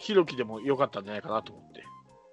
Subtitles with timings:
[0.00, 1.84] ひろきでもよかったんじゃないかなと思って。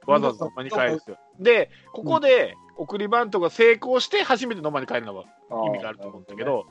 [0.08, 1.18] わざわざ野間に帰るんですよ。
[1.40, 5.26] で、ここで送りバントが成功して、初めて野間に帰るのは
[5.68, 6.66] 意味があると思うんだけど、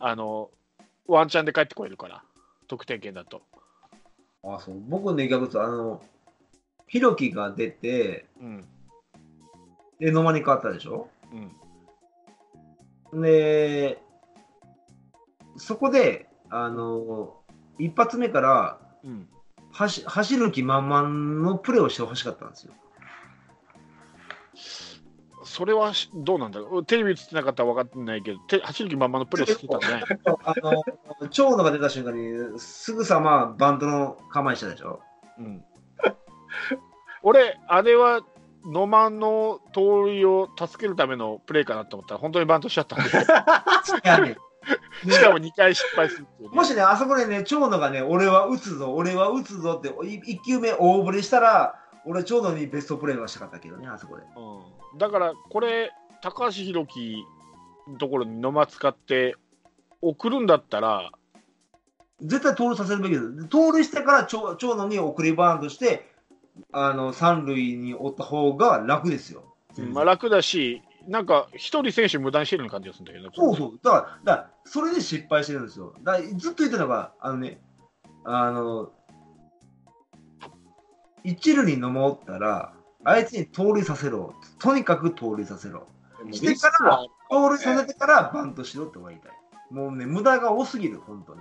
[0.00, 0.50] あの、
[1.06, 2.22] ワンチャンで帰ってこれるから、
[2.66, 3.42] 得点圏だと。
[4.42, 6.00] あそう僕ね、逆にあの、
[6.86, 8.64] ひろきが出て、うん。
[9.98, 11.08] で、野間に変わったでしょ？
[13.12, 13.20] うん。
[13.20, 14.02] で、
[15.56, 17.34] そこで、あの、
[17.78, 19.28] 一発目からうん。
[19.72, 21.08] 走走る気満々
[21.48, 22.72] のプレーをしてほしかったんですよ。
[25.42, 26.84] それはしどうなんだろう？
[26.84, 30.04] テレビ映ってなかったら分かってないけど、て走る気満々のプレーしてたね。
[30.44, 30.54] あ
[31.20, 35.00] の、長野が出た瞬間に、すぐさまバントの構えしたでしょ？
[35.38, 35.64] うん。
[37.22, 38.20] 俺、あれは
[38.64, 43.10] 野間の盗塁を助けるためのプレーかなと思ったら、本当にバントしちゃったんで、
[45.08, 54.22] しかも2回失敗するっていうね、もしね、あそこでね、長野がね、俺は打つぞ、俺は打つぞって、1球目大振りしたら、俺、長野にベストプレーはしたかったけどね、あそこで。
[54.22, 57.24] うん、だから、これ、高橋宏樹
[57.88, 59.36] のところに野間使って
[60.02, 61.12] 送るんだったら、
[62.22, 63.48] 絶対盗塁させるべきです。
[63.48, 66.10] 盗塁してから長長野に送りバーンとして、
[66.72, 69.44] あの三塁に追った方が楽ですよ。
[69.78, 73.80] まあ、楽だし、なんか一人選手無駄にしてるような感じがするんだけど、そうそう。
[73.82, 74.02] だから、
[74.36, 75.92] だからそれで失敗してるんですよ。
[76.04, 77.60] だずっと言ってたのが、あのね、
[78.24, 78.92] あの、
[81.24, 84.34] 一塁に守ったら、相手に盗塁させろ。
[84.60, 85.88] とにかく盗塁させろ。
[86.30, 89.32] してから盗塁させてからバントしろって言いたい。
[89.72, 91.40] もうね、無駄が多すぎる、本当に。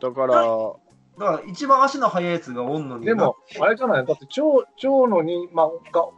[0.00, 3.06] だから、だから、一番足の速いやつがおんのに。
[3.06, 4.06] でも、あれじゃない？
[4.06, 6.08] だって長、長野に、まあ、が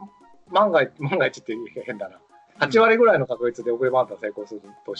[0.51, 2.19] 万が一、万が一って変だな。
[2.59, 4.93] 8割ぐらいの確率で送りバントが成功すると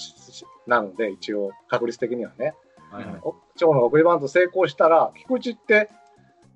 [0.66, 2.55] なので、一応、確率的にはね。
[2.91, 5.89] はいはいお長野が送りバント成功したら、菊池って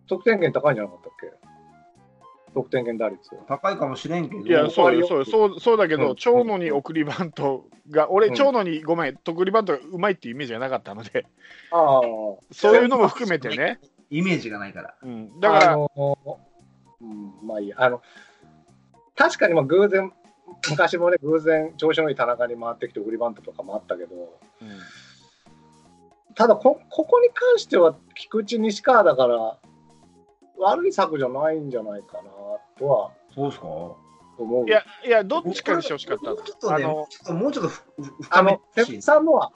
[0.07, 1.31] 得点圏高いんじゃなかったっけ？
[2.53, 3.19] 得点圏打率。
[3.47, 11.25] 高いかもしれんけど、いや、そうよ、そうよ、そうそうだけど、うん長野に送りバントが、俺、うん長野にごめん、送りバントがうまいっていうイメージがなかったので、
[11.71, 12.01] ああ。
[12.51, 13.79] そういうのも含めてね、
[14.09, 14.95] イメージがないから。
[15.03, 15.89] うん、だから、あの
[17.01, 17.75] うん、まあいいや。
[17.79, 18.01] あの、
[19.15, 20.11] 確かにまあ偶然、
[20.69, 24.15] 昔もね、偶然、調子のいい田中に回ってきて送りバントとかもあったけど、
[24.61, 24.69] うん。
[26.35, 29.57] ただこ、ここに関しては、菊池、西川だから、
[30.57, 32.23] 悪い策じゃないんじゃないかな
[32.79, 33.67] とはそうですか？
[33.67, 33.97] 思
[34.63, 34.65] う。
[34.67, 36.29] いや、いや、どっちかにしてほしかった？
[36.29, 39.51] もうちょっとね、あのもうちょっともうちょっとふふあ深めの、てさんのは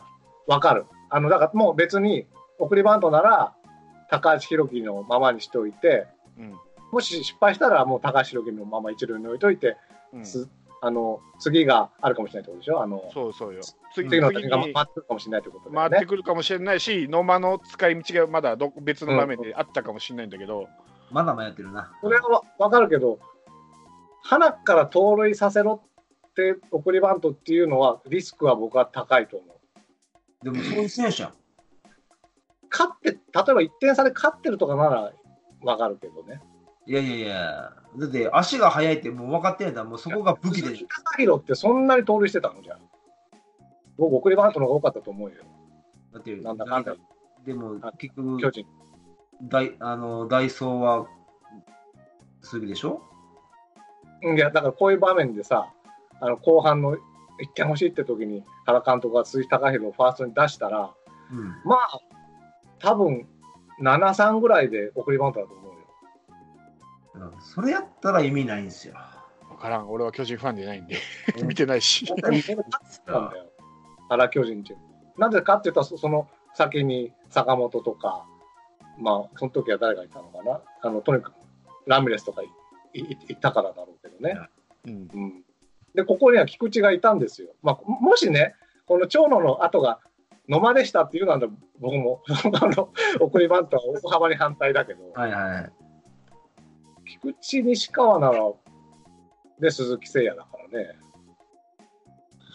[0.48, 0.86] 分かる。
[1.10, 2.28] あの、だからもう別に、
[2.60, 3.54] 送りバントなら、
[4.10, 6.60] 高橋宏樹のままにしておいて、うん
[6.92, 9.78] もし失敗したら、もう高橋宏樹のまま一塁に置いといて、
[10.14, 10.50] うんす
[10.82, 12.82] あの次があるかもしれないってことでしょ？
[12.82, 13.60] あのそうそうよ。
[13.94, 15.76] 次次の時が回ってくるかもしれないってことね。
[15.76, 20.70] 回ってくるかもしれないし、野間の使い道がまだど別の場面であったかもしれないんだけど、
[21.12, 21.92] まだ迷ってるな。
[22.02, 23.20] それは分かるけど、
[24.24, 25.84] 花から盗塁させろ
[26.30, 30.46] って送りバントっていうのは、リスクは僕は高いと思う。
[30.46, 31.28] でもそういう選手。
[32.72, 35.12] 勝って、例えば1点差で勝ってるとかなら
[35.62, 36.40] 分かるけどね。
[36.90, 40.70] いやいやいや、だって足が速いってもう分かってんやったら、もうそこが武器で。
[40.70, 42.80] 鈴木貴弘ってそんなに盗塁してたのじゃん。
[44.00, 45.36] 僕、送りバントの方が多かったと思うよ、
[46.12, 46.96] だって、なんだかんだ
[47.46, 48.66] でもあ結局巨、人。
[49.44, 51.08] ダイあのダイソーは
[52.42, 53.04] 鈴木でしょ？
[54.24, 55.72] いや、だからこういう場面でさ、
[56.20, 56.98] あの後半の1
[57.54, 60.92] 点欲しいって時に原監督が鈴木貴弘をファーストに出したら、
[61.32, 61.50] うん。
[61.64, 62.00] まあ、
[62.80, 63.28] 多分
[63.80, 65.59] 7、3ぐらいで送りバントだと思う
[67.20, 67.34] よ。
[67.40, 68.96] それやったら意味ないんですよ。
[69.50, 70.98] 分からん、俺は巨人ファンでないんで、
[71.44, 72.06] 見てないし。
[74.10, 74.82] 原巨人チーム。
[75.18, 78.26] なぜかって言ったら、そその先に坂本とか、
[78.98, 81.34] まあ、その時は誰がいたのかな、あのとにかく
[81.88, 82.48] ラミレスとかい
[82.94, 84.40] いいたからだろうけどね。
[84.86, 85.44] うんうん、
[85.94, 87.50] で、ここには菊池がいたんですよ。
[87.62, 90.00] まあ、もしね、この長野の後が
[90.48, 91.40] 野間でしたっていうのは、
[91.80, 95.72] 僕も あの送りバントは大幅に反対だけど、はいはい。
[97.10, 98.52] 菊池、西川なら、
[99.60, 100.96] で、鈴木誠也だからね。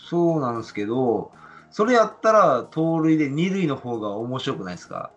[0.09, 1.33] そうなんですけど、
[1.71, 5.11] それやったら盗塁で二塁の方が面白くないですか？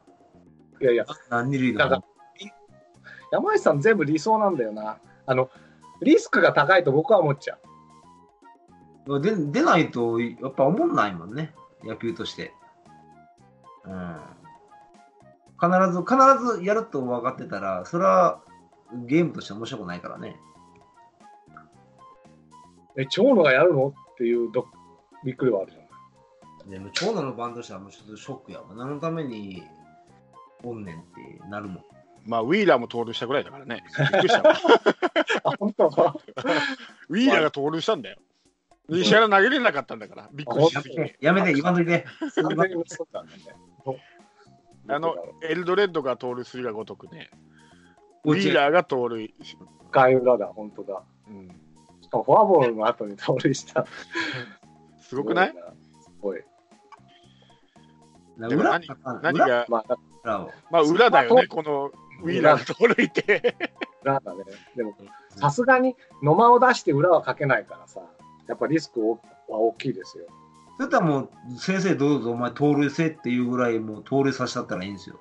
[0.82, 2.04] いやいや、あ二塁の方
[3.32, 4.98] 山内さん全部理想なんだよな。
[5.26, 5.50] あの、
[6.02, 7.58] リスクが高いと僕は思っちゃ
[9.06, 9.22] う。
[9.22, 12.54] で出ないとやっぱ思んないもんね、野球として。
[13.86, 14.18] うん。
[15.60, 18.42] 必ず、必ずやると分かってたら、それは
[19.06, 20.38] ゲームとして面白くないからね。
[22.98, 24.66] え、長野がやるのっていうど
[25.24, 25.88] びっくりはあるじゃない。
[26.70, 28.76] でも長野のバンドしたらもうちょっとショックやわ。
[28.76, 29.64] 何のために
[30.64, 31.84] おんねんってなるもん。
[32.26, 33.84] まあ、ウィーラーも盗塁したぐらいだからね。
[33.98, 34.54] びっくりした
[35.58, 35.86] 本当？
[37.10, 38.18] ウィーラーが盗塁したんだよ。
[38.90, 41.18] 西原投げれなかったんだから、びっくりしすぎて。
[41.22, 42.06] やめて、言わんといて。
[44.90, 47.30] あの、エルドレッドが盗塁するがごとくね、
[48.24, 49.34] ウうちィーラーが盗塁。
[49.92, 51.02] 外裏だ、本当だ。
[51.30, 51.48] うん、
[52.02, 53.86] しかもフォアボールの後に盗塁した。
[55.00, 55.54] すごくない？
[56.02, 56.42] すごい。
[58.38, 58.86] なでも何
[59.24, 59.48] 何裏？
[59.48, 61.92] が、まあ、まあ、裏だよね、この
[62.24, 63.56] ウィーラーが盗塁って。
[64.04, 64.44] 裏だね。
[64.76, 64.96] でも、
[65.30, 68.02] さすがに野間を出して裏はかけないからさ、
[68.48, 69.18] やっぱリスクは
[69.48, 70.26] 大きいですよ。
[70.78, 75.20] それとはもう、先生どうぞ、お前盗塁せえっていうぐらい、もう盗塁させたったらいいんですよ。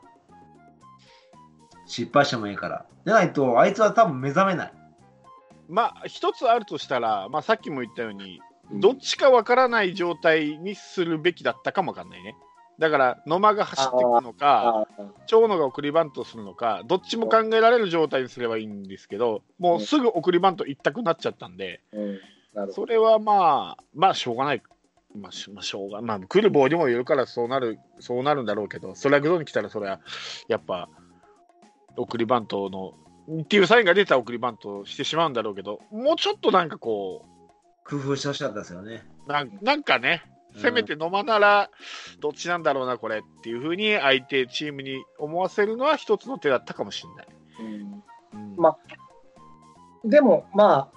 [1.87, 2.87] 失敗してもいいから。
[3.05, 4.73] でないと、あいつは多分目覚めない。
[5.69, 8.41] まあ、一つあるとしたら、まあ、さっきも言ったように、
[8.73, 12.37] どっちかわからない状態にするべきだったかもわかんないね。
[12.79, 14.87] だから、野間が走ってくるのか、
[15.27, 24.63] 長野が送りバントするのか、どっちも考えられる状態にすればいいんですけど、もうすぐ送りバント一択になっちゃったんで、うん、それはまあ、まあ、しょうがない。
[25.15, 30.01] まあ、しまあ、しょうがまあ、来るボールにもよるからそうなる、そうなるんだろうけど、ストライクゾーンに来たら、それは、
[30.49, 30.91] やっぱ、
[31.97, 32.95] 送りバントの、
[33.43, 37.25] っていうサインが出た送りバントをしてしまうんだろうけど、もうちょっとなんかこ
[37.85, 39.05] 工夫してほしかったですよね。
[39.27, 41.71] う、なんなんかね、うんせめて野間なら、
[42.21, 47.27] どっちなんだろうな、これっていうふうに、相手、チームに思わせるのは一つの手だったかもしれない。
[47.59, 47.65] ど。
[47.65, 48.79] うんうんま
[50.05, 50.91] でも、ま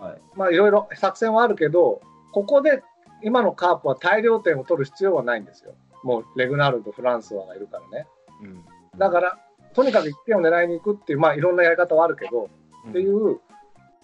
[0.00, 0.22] あ、はい。
[0.36, 2.00] まあ、いろいろ作戦はあるけど、
[2.32, 2.82] ここで
[3.22, 5.74] 今のカープは大量点を取る必要はないんですよ。
[6.02, 8.06] もうレグナルド、フランスワがいるからね。
[8.42, 8.64] うん
[8.96, 9.43] だから、
[9.74, 12.48] とにかく1点を狙いに行くっていう、まあ、いろんなやり方はあるけど、
[12.88, 13.40] っていう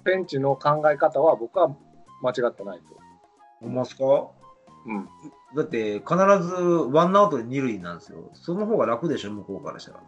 [0.05, 1.69] ベンチの考え方は僕は
[2.23, 2.97] 間違ってないと。
[3.63, 4.05] 思いますか？
[4.87, 5.09] うん、
[5.55, 6.55] だって、必ず
[6.91, 8.31] ワンアウトで二塁なんですよ。
[8.33, 10.01] その方が楽でしょ、向こうからしたら。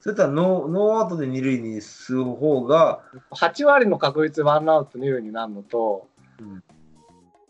[0.00, 6.08] それとはノーノーアウトで二塁にする方が、8割の確率でワンアウト二塁になるのと、
[6.40, 6.64] うん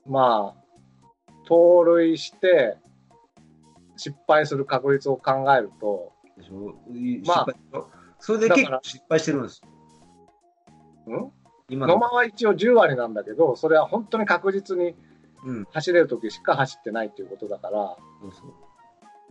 [0.06, 2.76] まあ、盗塁して
[3.99, 6.12] 失敗する確率を考えると、
[7.27, 7.47] まあ
[8.19, 9.61] それで結構失敗してるんです
[11.06, 11.17] よ。
[11.19, 11.33] ん？
[11.69, 11.95] 今の。
[11.95, 14.95] 野間は一応10割なんだけど、それは本当に確実に
[15.45, 15.67] うん。
[15.73, 17.97] 走れる時しか走ってないっていうことだから、
[18.33, 18.43] そ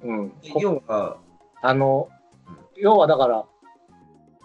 [0.04, 1.18] うん、要は、
[1.62, 2.10] あの
[2.48, 3.46] うん要はだから、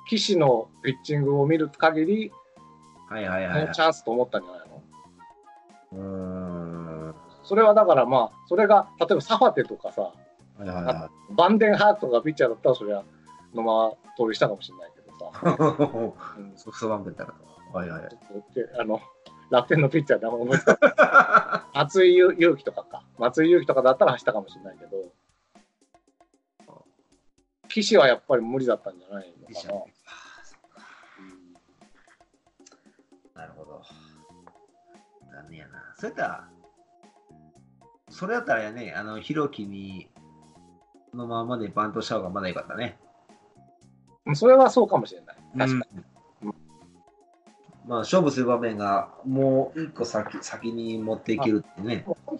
[0.08, 2.32] 岸のピッチングを見る限り、
[3.08, 4.82] はいはいはい、はいチャンスと思ったんじゃないの？
[5.92, 6.41] うーん。
[7.44, 10.12] それはだからまあ、それが例えばサファテとかさ、
[11.30, 13.04] バンデンハートがピッチャーだったら、それは
[13.54, 16.40] 野間は盗塁したかもしれないけどさ、い。
[16.40, 17.76] うんソフトバンクやったらと。
[17.76, 18.12] はいはいはい。
[18.80, 19.00] あの
[19.50, 25.12] 楽天のピッチャーで思いつかない松井裕樹とかか、松井裕樹とかだったら走ったかもしれないけど、
[27.68, 29.74] 岸はやっぱり無理だったんじゃないのかな。
[29.74, 29.82] うん
[33.34, 33.82] なるほど。
[35.32, 35.94] 残念やな。
[35.96, 36.48] それやったら、
[38.12, 40.08] それやったらやね、あの、ひろきに、
[41.14, 42.98] のままでバントした方がまだよかったね。
[44.26, 45.36] うんそれはそうかもしれない。
[45.58, 46.02] 確かに。
[46.44, 46.54] うん
[47.88, 52.04] まあ、勝負する場面がもう一個先先に持っていけるってね。
[52.06, 52.38] 本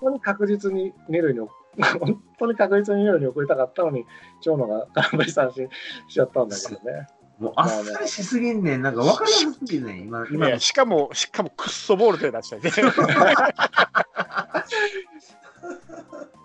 [0.00, 1.50] 当に確実に二塁に送、
[1.98, 4.06] 本当に確実に二塁 に送りたかったのに、
[4.40, 5.68] 長野が空振り三振
[6.08, 7.08] しちゃったんだけどね。
[7.40, 8.82] もうあっさりしすぎんねん。
[8.82, 10.02] なんか分かりやすすぎんねん。
[10.02, 12.70] 今今しかも、しかもクッソボール手出したりね。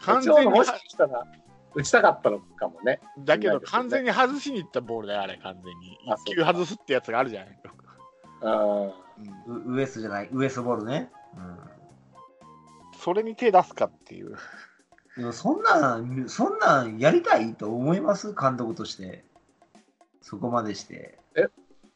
[0.02, 1.26] 完全にもしかしたら
[1.76, 3.02] 打ちたかったのかもね。
[3.20, 5.98] だけど完全に外しにいったボールだよ、あれ、完全に。
[6.08, 7.60] あ一球外すってやつがあるじゃない。
[8.42, 11.12] うんうんウウエストじゃない、ウエストボールね。
[11.36, 11.60] うん
[12.96, 14.38] それに手出すかっていう。
[15.18, 18.34] でもそんなん、そんなんやりたいと思います？
[18.34, 19.26] 監督として。
[20.22, 21.20] そこまでして。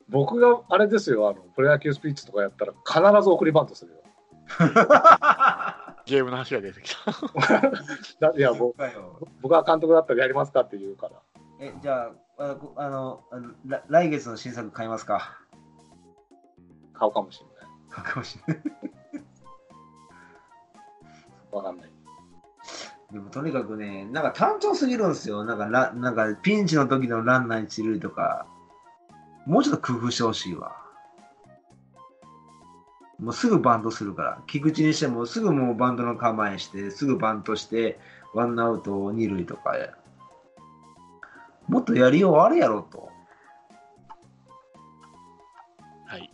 [0.10, 3.98] 僕があれですよ、あのプロ野球スピーチとかやったら必ず送りバントするよ。
[6.08, 7.12] ゲームの話が出てきた。
[8.32, 8.76] だいや僕
[9.42, 11.22] 僕が監督だったらやりますかって言うから。
[11.60, 15.40] え、じゃあ、あの、あのら来月の新作買いますか？
[16.94, 17.72] 買うかもしれない。
[17.90, 18.64] 買うかもしれない。
[21.52, 21.92] わかんない。
[23.12, 25.44] でもとにかくね、なんか単調すぎるんですよ。
[25.46, 28.48] なんかラ、なんかピンチの時のランナー一塁とか、
[29.46, 30.76] もうちょっと工夫してほしいわ。
[33.20, 34.42] もうすぐバントするから。
[34.46, 38.00] 菊池にしてもすぐもうバントの構えして、すぐバントして、
[38.34, 39.76] ワンアウト二塁とか。
[41.68, 43.10] もっとやりようあるやろと。
[46.06, 46.32] はい。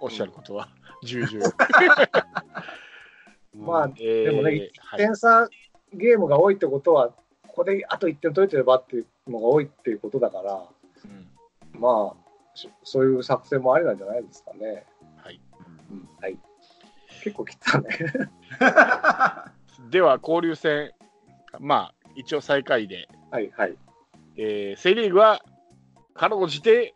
[0.00, 0.68] おっしゃることは、
[1.02, 1.44] 重々。
[3.52, 5.48] まあえーでもね、1はい点差
[5.92, 7.08] ゲームが多いってことは、
[7.48, 10.54] ここであと1点取れてればっていうのが多いっていうことだから、
[11.04, 14.86] うんまあ、しそういう作戦もありなんじゃないですかね。
[17.22, 17.88] 結構来たね。
[19.90, 20.92] では、交流戦、
[21.58, 23.76] まあ、一応最下位で、はいはい。
[24.36, 25.42] えーセ・リーグは
[26.14, 26.94] かろうじて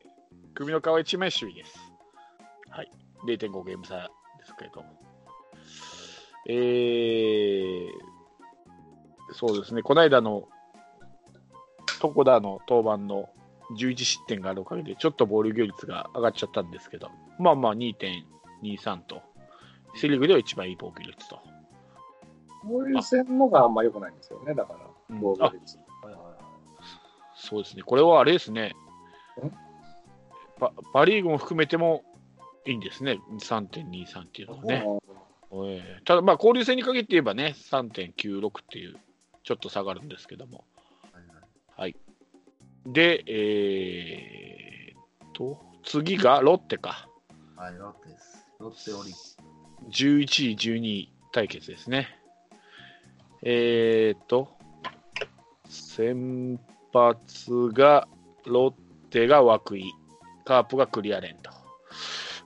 [0.54, 1.78] 首の皮一枚首位です。
[2.70, 2.90] はい、
[3.26, 4.88] 0.5ゲーム差ですけれども。
[6.46, 7.88] えー
[9.32, 10.48] そうですね、この間の
[12.02, 13.28] 床田の登板の
[13.78, 19.22] 11失点があるおかげで、ちょっとボール率が上がっちゃったんですけど、まあまあ2.23と、
[19.96, 21.36] セ・リーグでは一番いい防御率と。
[22.66, 25.78] こういう戦のがあんま良くないんですよね、だから、うん防御率。
[27.36, 28.68] そうですね、これはあれですね
[29.44, 29.50] ん、
[30.58, 32.02] パパ・リーグも含めても
[32.66, 34.84] いいんですね、3.23っていうのはね。
[35.52, 38.96] えーただ、まあ、交流戦に限って言えばね、3.96っていう、
[39.44, 40.64] ちょっと下がるんですけども。
[41.76, 41.96] はい。
[42.86, 47.08] で、えーっと、次がロッテか。
[47.56, 48.46] はい、ロッテです。
[48.58, 49.33] ロッテオリック
[49.90, 52.08] 11位、12位対決ですね。
[53.42, 54.48] えーっと、
[55.68, 56.58] 先
[56.92, 58.08] 発が
[58.46, 58.70] ロッ
[59.10, 59.92] テが涌井、
[60.44, 61.50] カープがクリアレンと。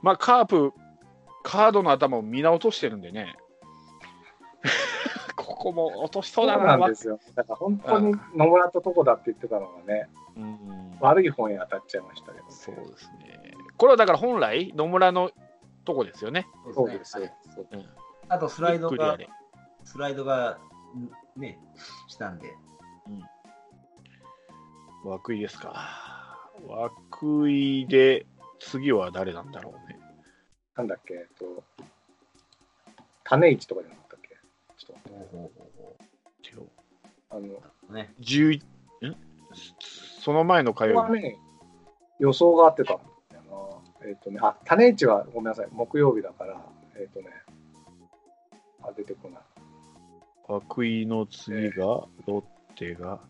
[0.03, 0.73] まあ、カープ、
[1.43, 3.37] カードの頭を見直としてるんでね、
[5.37, 7.19] ここも落としそそううだな、なんですよ。
[7.35, 12.51] だから本当に野村とこだって言ってたのがね、うん悪い方に当たっちゃいましたけど、ね。
[12.51, 13.55] そうですね。
[13.77, 15.31] これはだから本来、野村の
[15.89, 16.47] とこですよね。
[16.75, 17.33] そうですよはい。
[17.55, 17.87] そううん、
[18.29, 19.19] あとスライドが
[19.85, 20.59] スライドが、
[20.95, 21.59] んね、
[22.09, 22.55] したんで。
[25.05, 26.51] 涌井ですか。
[27.23, 28.27] 涌井で、
[28.59, 29.99] 次は誰なんだろうね。
[30.77, 31.65] なんだっけ、えっと、
[33.25, 34.37] 種市とかじゃなかったっけ？
[34.77, 36.71] ちょっと
[37.31, 37.93] あの、う。
[37.95, 38.13] ね。
[38.21, 39.17] 11ん？
[40.21, 41.13] その前の火これ曜日。
[41.13, 41.39] はね、
[42.19, 43.01] 予想が合ってた。
[44.05, 46.61] えっ、とね、あ、種市はごめんなさい、木曜日だから、
[46.97, 47.29] えっ、とね、
[48.83, 49.41] あ、出てこない。
[50.77, 52.43] 涌井の次が、ロッ
[52.77, 53.21] テが、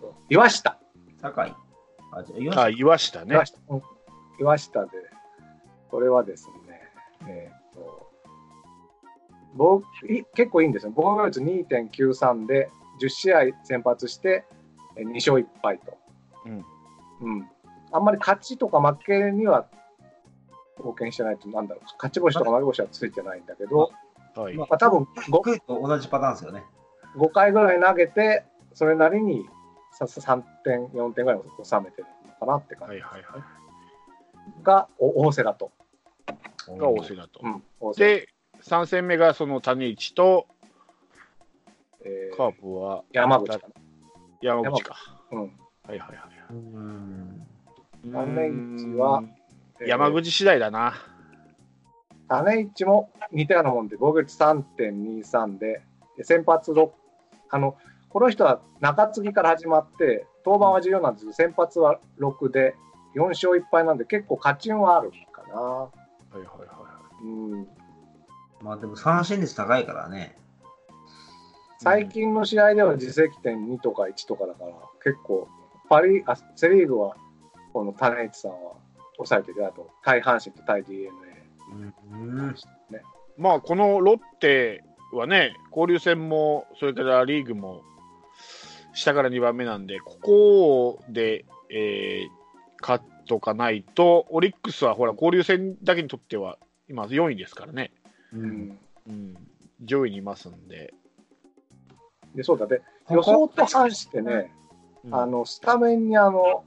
[0.00, 0.78] そう岩下。
[1.20, 1.44] 酒井。
[2.12, 3.46] あ、じゃあ、岩あ、岩下ね岩。
[3.46, 3.82] 下,、うん、
[4.40, 4.90] 岩下で、
[5.90, 6.80] これはですね、
[7.28, 8.10] えっ、と、
[9.54, 10.92] 僕い結構いいんですよ。
[10.94, 14.44] 防御率2.93で10試合先発して
[14.96, 15.96] え2勝1敗と。
[16.46, 16.64] うん。
[17.20, 17.48] うん。
[17.92, 19.66] あんまり勝ちとか負けには
[20.78, 23.92] 貢献してないと、なんだろう、勝ち星とか負け星はついてないんだけど、
[24.34, 24.54] はい。
[24.54, 26.64] まあ、多分 5, クイと同じパターンですよね。
[27.16, 29.46] 5回ぐらい投げて、それなりに
[29.92, 33.42] さ3点、4点ぐらい収めてるのかなって感じはいはいはい。
[34.62, 35.70] が、お大瀬だと。
[36.68, 37.40] が大瀬だと
[37.80, 37.90] う。
[37.90, 38.28] ん、で、
[38.62, 40.46] 3戦目がその谷市と、
[42.04, 43.68] えーカープは山口か
[44.42, 44.96] 山口か。
[45.30, 45.38] な。
[45.38, 45.44] うん。
[45.44, 46.18] はいはいはい。
[46.50, 47.46] うん。
[48.12, 49.22] 種市は
[49.80, 50.94] 山口次第だな。
[52.28, 55.82] 種市も似たようなもんで、防御率3.23で、
[56.16, 56.90] で先発6、
[57.50, 57.76] あの、
[58.08, 62.76] この人は中継ぎから始まって、登板は重要なんですけど、先発は6で、
[63.16, 65.60] 4勝1敗なんで、結構勝ち運はあるかな。
[65.60, 65.90] は
[66.34, 66.64] いはいは
[67.22, 67.26] い。
[67.26, 67.68] うん、
[68.60, 70.36] まあでも三振率高いからね。
[71.78, 75.48] 最近の試合では自責点2とか1とかだから、結構、
[75.88, 77.16] パリあセ・リーグは、
[77.72, 78.72] この種市さんは
[79.16, 82.40] 抑えてるあと、対阪神と対 d n うん。
[82.40, 82.52] a
[82.90, 83.02] ね。
[83.36, 87.82] まあ、このロッテはね、交流戦も、それからリーグも、
[88.92, 92.28] 下から2番目なんで、ここで、えー、
[92.80, 97.92] 勝っとかないと、オリックスはほら、交流戦だけにとっては、今4位ですからね、
[98.32, 98.38] う。
[98.38, 98.78] うんん、
[99.08, 99.34] うん、
[99.82, 100.94] 上位にいますんで、
[102.34, 104.64] でそうだで、予想と反してね、うん
[105.10, 106.64] あのスタメンにあの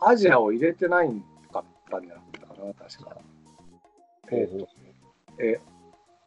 [0.00, 1.26] アジアを入れてないんか
[1.86, 3.16] ったんじゃなかったかな、確か。
[4.32, 4.68] えっ、と、
[5.38, 5.76] えー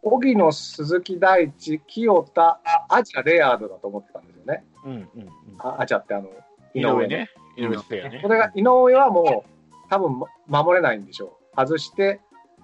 [0.02, 4.64] 荻野、鈴木大地、清田、アジア、レアードだと思ってたんですよね。
[4.86, 6.30] うんうんうん、あアジアってあの、
[6.74, 7.06] 井上。
[7.06, 8.30] ね、井上スペアねこ。
[8.30, 11.62] れが井上はもう多分ま守れないんでしょう。
[11.62, 12.22] 外して、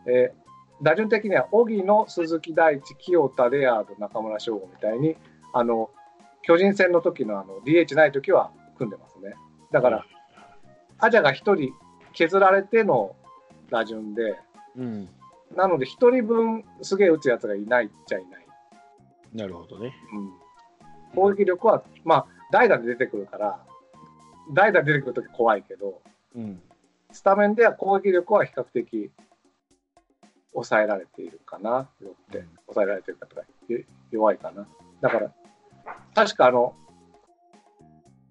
[0.08, 0.46] えー
[0.82, 5.16] 打順的には荻野、鈴木大地、清田、レアード、中村翔吾みたいに、
[5.54, 5.90] あの、
[6.42, 9.36] 巨人戦の時のあの DH ない時は組んでますね。
[9.72, 10.06] だから、
[11.00, 11.74] アジャが1人
[12.16, 13.16] 削られての
[13.70, 14.36] 打順で、
[14.76, 15.10] うん、
[15.56, 18.46] なので1人分すげえ打つやつがいないっちゃいない。
[19.34, 19.94] なるほどね。
[20.14, 20.34] うん、
[21.14, 23.60] 攻撃力は、まあ、代打で出てくるから、
[24.54, 26.02] 代打で出てくるとき怖いけど、
[26.36, 26.62] うん、
[27.12, 29.12] スタメンでは攻撃力は比較的
[30.54, 32.46] 抑えられているかな、ロッテ。
[32.66, 33.80] 抑えられてるかとか、よ
[34.12, 34.66] 弱いかな。
[35.02, 35.32] だから、
[36.14, 36.74] 確かあの、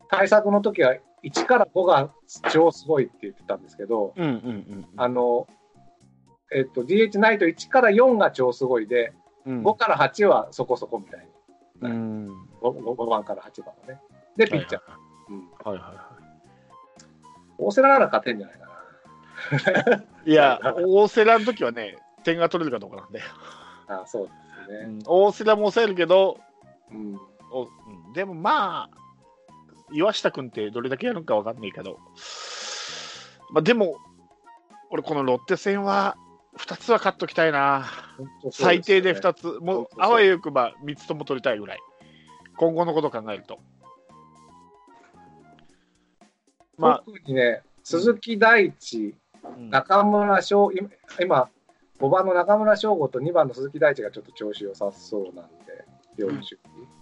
[0.09, 2.11] 対策の時は1から5が
[2.53, 4.33] 超すごいって言ってたんですけど、うんうんう
[4.77, 4.87] ん。
[4.97, 5.47] あの、
[6.53, 9.13] えっと、DH ナイト1から4が超すごいで、
[9.47, 11.89] うん5から8はそこそこみたいに。
[11.89, 12.29] うん。
[12.63, 14.01] 5, 5番から8番はね。
[14.37, 14.83] で、ピッチャー。
[15.31, 15.49] うん。
[15.65, 16.15] はいはいは
[17.59, 18.67] 大瀬良なら勝てんじゃないか
[19.87, 19.97] な。
[20.25, 20.31] い。
[20.33, 23.27] いや、大瀬良の時はね、点が取れるかどうかなんだよ。
[23.87, 24.33] ああそうで
[24.67, 24.79] すね。
[24.87, 26.39] うん大瀬良も抑えるけど、
[26.91, 27.21] うん。
[27.53, 27.67] おう
[28.11, 29.04] んでもまあ、
[29.93, 31.99] 岩下君ってどれだけやるのかわかんないけど、
[33.53, 33.97] まあ、でも、
[34.91, 36.17] 俺、このロッテ戦は
[36.59, 37.85] 2つは勝っときたいな、
[38.17, 41.79] 本当そう最低でよね2つ、もうあわよくば3つとも取りたいぐらい、
[42.57, 43.59] 今後のことを考えると。
[46.77, 49.15] ま特にね、鈴木大地、
[49.45, 49.71] あ、うん。
[49.71, 51.51] 中村翔、今、今
[52.01, 55.85] 5番の中村翔吾と2番の鈴木大地がちょっと調子良さそうなんで、
[56.17, 56.59] 両守備。
[56.79, 56.94] うん。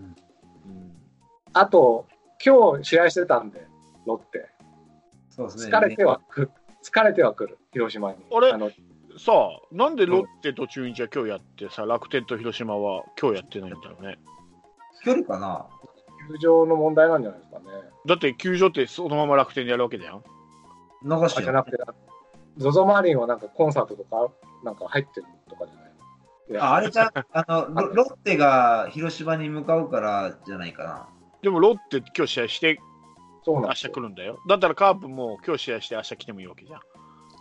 [0.00, 0.16] うん
[1.52, 2.06] あと、
[2.44, 3.66] 今日試合してたんで、
[4.06, 4.48] ロッテ。
[5.30, 5.76] そうですね。
[5.76, 6.50] 疲れてはく、
[6.82, 8.18] 疲れてはくる、広島に。
[8.32, 8.56] あれ？
[8.56, 8.70] の
[9.18, 14.18] さあ、なんでロッテと中日は今日やってさ、楽天と広島は今日やってないんだろうね。
[15.04, 15.66] 距離かな？
[16.28, 17.64] 球場の問題なんじゃないですかね。
[18.06, 20.22] だって球場ってそのまま楽天でやるわけじゃん。
[21.02, 21.78] 流しあじゃなくて、
[22.58, 24.28] ZOZO マリンはなんかコンサートとか、
[24.62, 25.89] なんか入ってるとかじゃない？
[26.58, 31.08] ああれじゃ、あのロ、ロッテが広島に向かうからじゃないかな。
[31.42, 32.90] でもロッテ今日試合して明日
[33.44, 34.38] そうなんですよ来るんだよ。
[34.48, 36.80] だったらカープも今日試合して明日来てもいいわけじゃん。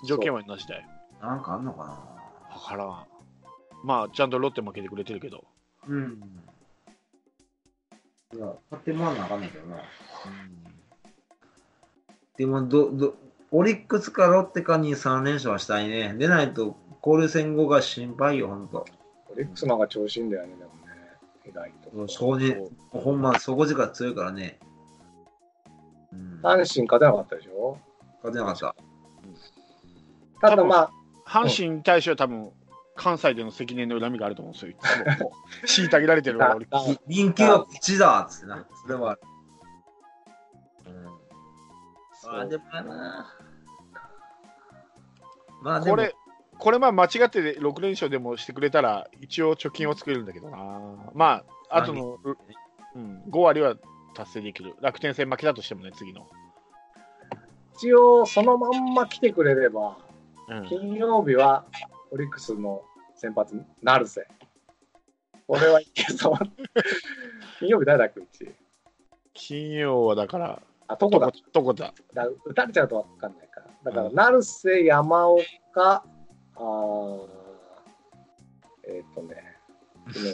[0.07, 0.87] 条件は同じだよ。
[1.21, 3.05] なんかあんのかなわからん。
[3.83, 5.43] まあ、ちゃんとロッテ負けてくれてるけど。
[5.87, 6.19] うん。
[8.33, 9.77] いや、買ってもらわなあかんねんけどな。
[12.37, 13.15] でもど、ど、
[13.51, 16.13] オリックスかロッテかに3連勝はしたいね。
[16.13, 18.85] でないと、交流戦後が心配よ、ほんと。
[19.31, 20.79] オリックスの方が調子いいんだよね、でもね。
[21.45, 22.07] 意外と。
[22.07, 24.59] 正直、ほんま、底力強いからね。
[26.11, 26.39] うん。
[26.41, 27.77] 阪神勝てなかったでしょ？
[28.23, 28.75] 勝てなかった。
[30.49, 30.91] ただまあ、
[31.27, 32.51] 阪神に対しては多分、
[32.95, 34.71] 関西での責任の恨みがあると思うんですよ。
[34.71, 36.99] いつもこう虐げられてるわ、オリックス。
[37.07, 38.65] 臨球は口だっつってな。
[38.83, 39.17] それは。
[40.85, 41.05] うん。
[41.05, 43.35] まあでもな。
[45.61, 46.13] まあでも、これ、
[46.59, 50.57] これまあ間違って6連勝でもしてくれたら、一応貯金を作れるんだけどな。
[51.13, 52.19] まあ、あとの、
[52.95, 53.75] うん、5割は
[54.13, 54.75] 達成できる。
[54.81, 56.27] 楽天戦負けたとしてもね、次の。
[57.75, 59.97] 一応そのまんま来てくれれば、
[60.49, 61.65] うん、金曜日は
[62.11, 62.83] オリックスの
[63.15, 64.27] 先発、成瀬。
[65.47, 66.33] 俺はいけそう。
[67.59, 68.53] 金曜日誰だっけ、うち。
[69.33, 71.93] 金曜はだから、あ、どこだどこだ。
[72.13, 73.67] だ打たれちゃうとわかんないから。
[73.85, 76.03] だから、うん成瀬、山岡、
[76.59, 77.27] あー
[78.85, 79.35] えっ、とね、
[80.07, 80.33] 昨日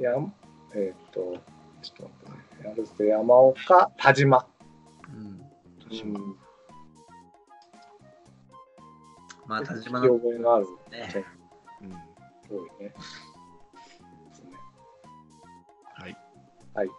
[0.00, 0.12] や
[0.74, 1.38] えっ、と、
[1.82, 3.08] ちょっと待ってね。
[3.10, 4.46] 山岡、田島。
[5.08, 5.16] うん。
[5.16, 6.36] うん、
[9.46, 11.24] まあ、田島の覚えのあるね。
[11.82, 12.14] うん
[12.50, 12.88] 多いね。
[12.88, 12.94] で
[14.34, 14.50] すね
[15.94, 16.16] はい。
[16.74, 16.88] はい。
[16.88, 16.94] も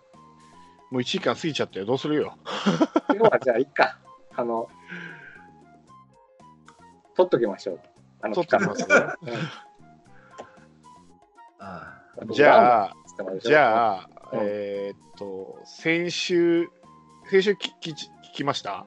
[0.94, 1.86] う1時間過ぎちゃったよ。
[1.86, 2.38] どうするよ。
[3.10, 4.00] 今日はじゃあいいか。
[4.36, 4.70] あの、
[7.16, 7.80] 取っときましょう。
[8.22, 8.96] あの取っときますね
[12.32, 12.94] じゃあ、あ
[13.44, 16.68] じゃあ、うんえーっと、先週、
[17.30, 17.96] 先週聞き聞
[18.34, 18.86] きました？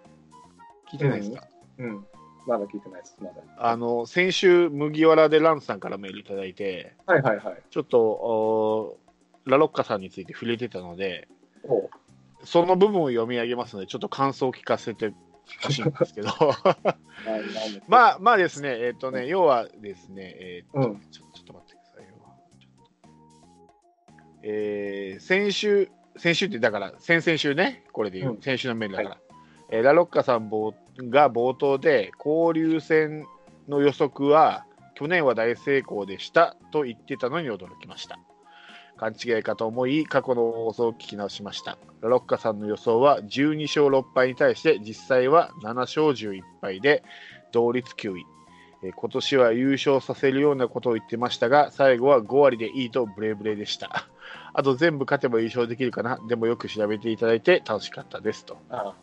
[0.90, 1.46] 聞いてないですか、
[1.78, 2.06] うん。
[2.46, 3.16] まだ聞いてないです。
[3.20, 3.34] まだ。
[3.58, 7.62] あの、先週、麦わらでランさんからメールいただいて、はいはいはい。
[7.70, 8.98] ちょっと、お
[9.44, 11.28] ラロッカさんについて触れてたので、
[12.44, 15.12] その部分を読み上げますので、ちょっと感想を聞かせて
[15.62, 16.28] ほしいんですけど、
[17.88, 21.00] まあ、まあですね、えーっとね、要はですね、えーっとうん。
[21.10, 22.14] ちょちょっと待ってくださいよ。
[24.42, 28.40] えー先週、先週ってだから、先々週ね、これで言う、うん。
[28.40, 29.18] 先週のメールだから、
[29.70, 30.74] えーラロッカさん冒
[31.10, 33.26] が冒頭で、交流戦
[33.68, 38.18] の予測は、去年は大成功でしたと言ってたのに驚きました。
[38.98, 41.78] 勘違いかと思い、過去の放送を聞き直しました。
[42.00, 47.02] ラロッカさんの予想は12勝6敗に対して、実際は7勝11敗で、
[47.52, 48.26] 同率9位。
[48.82, 54.06] えー今年は優勝させるようなことを言ってましたが、最後は5割でいいとブレブレでした。
[54.52, 56.18] あと全部勝てば優勝できるかな？
[56.28, 58.58] でもよく調べていただいて楽しかったですと。
[58.70, 58.94] あ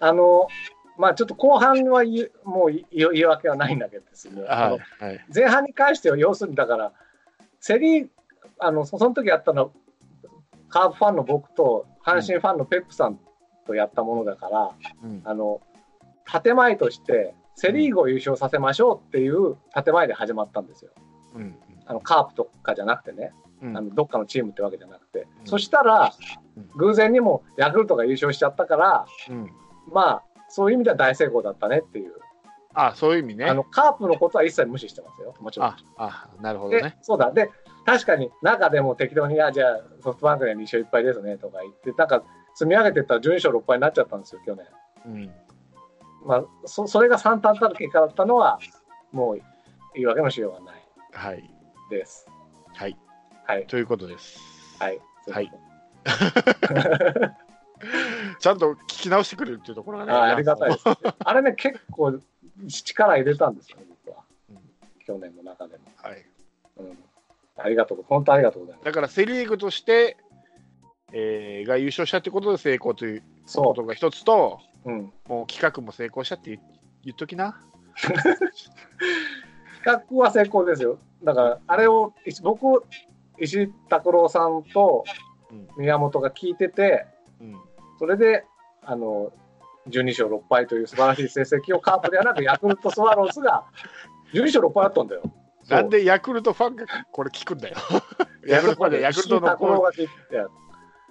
[0.00, 0.48] あの、
[0.96, 2.02] まあちょっと後半は
[2.44, 4.42] もう言い訳はないんだけどですね。
[4.42, 5.04] はい。
[5.04, 5.24] はい。
[5.34, 6.92] 前半に関しては要するにだから、
[7.60, 8.08] セリー
[8.64, 9.70] あのそその時やったのは、
[10.68, 13.18] カープファンの僕と阪神ファンのペップさん
[13.66, 14.70] とやったものだから、
[15.02, 15.22] うん。
[15.24, 15.60] あの
[16.42, 20.90] 建前としてセ・リーグを優勝させましょうっていう建前で始まったんですよ。
[21.34, 21.56] うん。
[21.86, 23.76] あのカープとかじゃなくてね、うん。
[23.76, 25.46] あのどっかのチームってわけじゃなくて、うん。
[25.46, 26.12] そしたら
[26.56, 26.68] うん。
[26.76, 29.50] 偶然にもヤクルトが優勝しちゃったから、うん。
[29.92, 32.12] まあそういう意味では大成功だったねっていう、
[32.74, 33.46] あそういう意味ね。
[33.46, 35.68] あのカープのことは一切無視してますよ、もちろん。
[35.68, 36.98] ああなるほどでね。
[37.02, 37.30] そうだ。
[37.30, 37.50] で
[37.84, 44.66] 確かに中でも適当に「あじゃあソフトバンクには2勝1敗ですね」とか言ってなんか積み上げてったら12勝6敗になっちゃったんですよ去年。
[45.06, 45.30] うん
[46.24, 48.58] まあ、そそれが3単たる結果だったのは
[49.12, 49.40] もう
[49.94, 51.50] 言い訳のしようがないはい
[51.90, 52.26] です。
[52.74, 52.96] はい
[53.44, 54.38] はいということです
[54.78, 55.00] はい。
[55.30, 55.52] はい
[58.38, 60.94] ちゃんと聞き直してくれるっていうところがねあありがたいです、ね。
[61.24, 62.18] あれね、結構
[62.68, 64.24] 力入れたんですよ、僕は。
[64.50, 64.58] うん
[65.04, 65.84] 去年の中でも。
[65.96, 66.24] はい
[66.78, 66.98] うん。
[67.56, 68.84] ありがとう、本当ありがとうございます。
[68.86, 70.16] だからセ・リーグとして、
[71.12, 74.90] えーが優勝したってことで成功というこそとが一つと、う。
[74.90, 75.12] うん。
[75.28, 76.60] もう企画も成功したって言
[77.04, 77.60] 言っときな。
[79.84, 80.98] 企画は成功ですよ。
[81.22, 82.84] だから、あれを、い僕、
[83.38, 85.04] 石井拓郎さんと
[85.50, 87.06] うん宮本が聞いてて、
[87.40, 87.60] うん、
[87.98, 88.44] それで、
[88.82, 89.32] あの、
[89.88, 93.64] 12勝6敗という素晴らしい成績をカープではなく、ヤクルトスワローズが
[94.32, 95.22] 12勝6敗だったんだよ。
[95.68, 97.76] なんでヤクルトファンがこれ聞くんだよ。
[98.46, 100.36] ヤクルトファンでヤクルトのこのが聞いて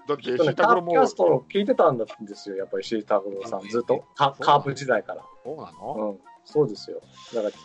[0.05, 5.23] だってもキャストを聞いてたんですよ、やっぱり石井拓郎さん、ずっとカカープ時代から。
[5.43, 7.01] そうなの、うん、そうですよ。
[7.33, 7.55] だから、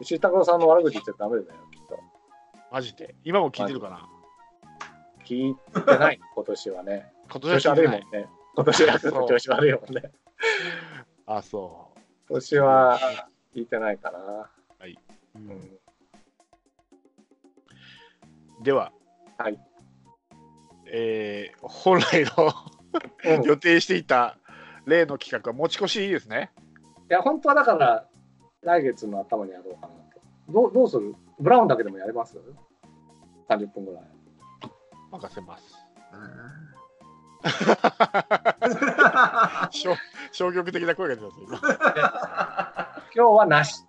[0.00, 1.98] 石井拓郎さんの悪口言っちゃダメだよ、きっと。
[2.70, 3.16] マジで？
[3.24, 4.08] 今も聞いてるかな？
[5.24, 7.12] 聞いてない、 今年はね。
[7.30, 7.72] 今年は。
[7.74, 8.28] 悪いもんね。
[8.54, 10.12] 今年は調子悪いもんね。
[11.26, 11.88] あ、そ
[12.28, 13.00] 今年は
[13.54, 14.50] 聞いてないかな。
[15.34, 15.38] う。
[15.38, 15.79] うん、
[18.62, 18.92] では、
[19.38, 19.58] はい。
[20.92, 22.24] えー本来
[23.24, 24.36] の予定していた
[24.86, 26.50] 例の企画は持ち越しいいですね。
[27.08, 28.06] や、本当はだから、
[28.62, 30.20] 来月の頭にやろうかなと。
[30.48, 31.14] どうどうする？
[31.38, 32.36] ブラウンだけでもやります
[33.48, 34.04] ?30 分ぐらい。
[35.12, 35.64] 任せます。
[36.12, 36.70] うん
[39.70, 39.96] 消
[40.30, 41.58] 消極的な声が出てます今。
[43.16, 43.82] 今日はなし。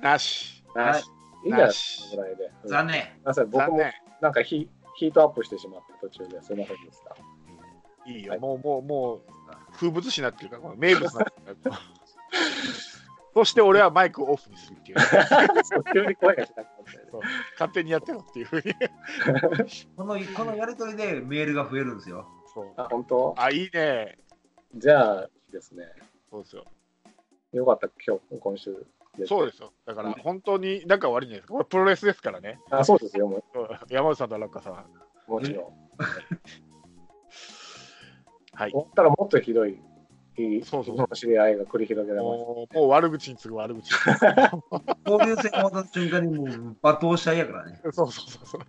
[0.00, 0.64] なし。
[0.74, 1.08] なし。
[1.44, 1.68] いいんじゃない？
[1.68, 2.52] ですか、このぐらいで。
[2.64, 3.06] うん残念。
[3.24, 3.92] 僕も残念。
[4.20, 7.16] なんかヒヒートアップしてしまって途中ですいませんでした。
[8.10, 9.20] いいよ、はいもう、もう、もう、
[9.74, 11.78] 風物詩になってるから、こ の名物になってるから。
[13.34, 14.98] そして俺はマイクをオフにするっていう、
[15.92, 18.74] 急に声がしなくなっ勝手にやってろっていうふうに。
[19.96, 22.26] このこのやりとりでメールが増えるんですよ。
[22.52, 23.34] そうあ、本当？
[23.38, 24.18] あ、いいね。
[24.74, 25.84] じゃあ、ですね。
[26.30, 26.64] そうですよ。
[27.52, 28.80] よかった、今日、今週で。
[29.26, 29.72] そうですよ。
[29.86, 31.54] だから、本当に仲悪いんじゃないですか。
[31.54, 32.60] これプロレスですからね。
[32.70, 33.42] あ、そうですよ、もうん
[33.90, 34.74] 山内さんとラッカさん。
[34.74, 34.76] う
[35.30, 35.64] もちろん。
[38.54, 38.70] はい。
[38.72, 39.80] 思ったらもっとひどい、
[40.36, 43.90] いいそうそうの知り合いが繰り広げられまもう、もう悪口に次ぐ悪口。
[45.06, 47.80] 交流戦を渡す瞬間にもう罵倒しちゃいやからね。
[47.92, 48.60] そうそうそうそう。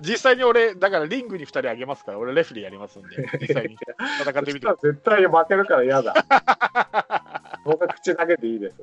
[0.00, 3.08] 実際に俺、だからリングに2人あげますから、俺レフェリーやりますんで、
[3.40, 3.76] 実際に
[4.20, 4.68] 戦ってみてした。
[4.68, 6.14] ら絶対負けるから嫌だ。
[7.64, 8.76] 僕は口だけでいいです。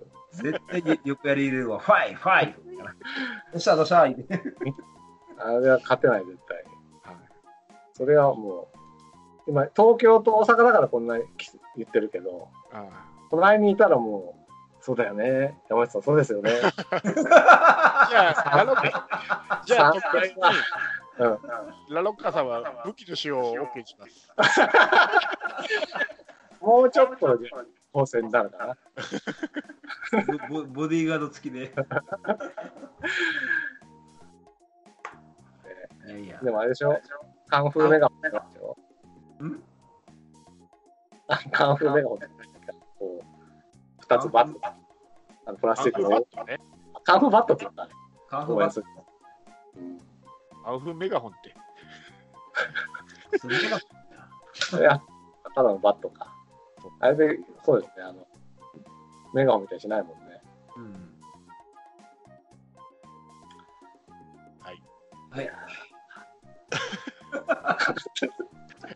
[0.44, 1.80] 絶対よくやり入れるわ。
[1.80, 2.60] ファイファイど
[3.56, 4.02] うしたどうした？
[4.04, 4.14] あれ
[5.70, 6.78] は勝てない、絶対に。
[7.94, 8.70] それはも
[9.48, 11.24] う、今、東京と大阪だからこんなに
[11.76, 12.86] 言ってるけど、あ
[13.32, 14.36] 隣にいたらも
[14.80, 15.58] う、そうだよね。
[15.70, 16.52] 山内さん、そうですよね。
[16.92, 20.42] あじゃあ、ラロッカ、じゃあ、さ特別に
[21.20, 21.40] うん。
[21.96, 24.06] ラロッカさんは武器の使用を OK にしま
[24.46, 24.62] す。
[26.62, 27.50] もうちょっとで
[27.98, 28.78] 構成になるかな。
[30.50, 31.74] ボボボディーガード付きで。
[36.06, 36.40] いやいや。
[36.44, 36.96] でもあれでしょ？
[37.48, 38.78] カンフーメガホンでしょ？
[39.44, 39.64] ん？
[41.28, 42.26] あカンフーメガホンこ
[43.20, 43.26] う、
[44.02, 44.60] 二つバット。
[45.48, 46.10] あのプラスチックの。
[46.46, 46.60] ね。
[47.04, 47.92] カンフーバットって言ったね。
[48.30, 48.84] カンフーバット
[49.78, 49.98] うん
[50.64, 51.56] アウフメガホンって。
[53.40, 53.78] すげえな。
[54.82, 55.02] いや、
[55.56, 56.32] ただのバットか。
[57.00, 58.26] あれで、そうですね、あの、
[59.34, 60.42] メガホンみたいにしないもんね。
[60.78, 60.94] うん
[64.62, 64.82] はい。
[65.32, 65.46] はい。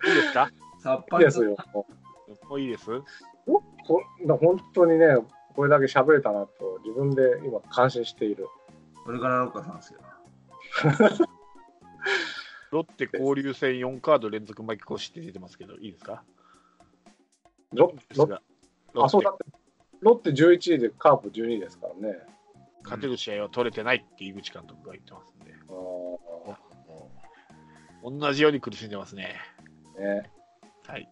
[0.08, 0.50] いいですか？
[0.80, 1.58] さっぱりいいですよ。
[1.74, 1.86] も
[2.48, 3.04] もういいですう
[3.46, 5.18] ほん本当にね、
[5.54, 8.48] これだけ喋れたなと、自分で今感心している。
[9.04, 10.00] これからロッカさんですよ。
[12.72, 16.24] ロッテ交流戦4カード連続負け越しって出てますけど、いいですか？
[17.74, 18.40] ロロロ
[18.96, 19.46] あ、そうだって、
[20.02, 22.18] ロッテ11位でカープ12位ですからね。
[22.84, 26.58] 勝てる試合は取れてないって井口監督が言ってますんで、あ
[28.04, 29.36] 同じように苦しんでますね。
[29.96, 30.30] ーね、
[30.88, 31.08] はい。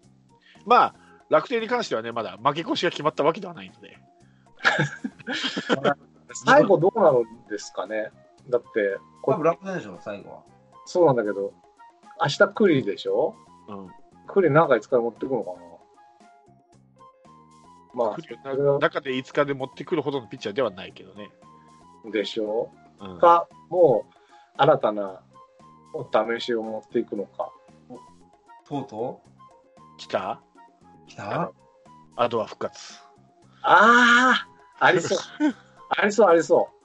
[0.66, 0.96] まあ、
[1.30, 3.98] 楽天に関してはね、まだ負け越しが決まったわけではないので、
[6.46, 8.12] 最後どうなるんですかね
[8.50, 10.44] だって、ここれ楽でしょ、最後は。
[10.86, 11.54] そうなんだけど、
[12.22, 13.36] 明日クリでしょ？
[13.68, 13.90] うん。
[14.28, 15.69] クリ中5日で持ってくのかな？
[17.94, 18.18] まあ、
[18.80, 21.30] 中で5日で持ってくるほどのピッチャーではないけどね。
[22.12, 22.72] でしょ？
[23.00, 24.14] うん、か、もう
[24.58, 25.22] 新たな
[25.94, 26.04] お
[26.38, 27.52] 試しを持っていくのか。
[28.68, 29.22] とうと
[29.98, 30.42] 来た？
[31.08, 31.52] う来た？
[32.16, 33.00] アドは復活。
[33.64, 34.46] あ
[34.80, 35.18] あありそう。
[35.90, 36.80] ありそう、ありそう。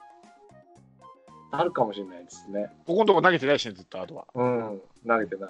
[1.51, 2.69] あるかもしれないですね。
[2.85, 4.25] ここのとこ投げてないしね、ずっとアドは。
[4.33, 5.49] うん、投げてない。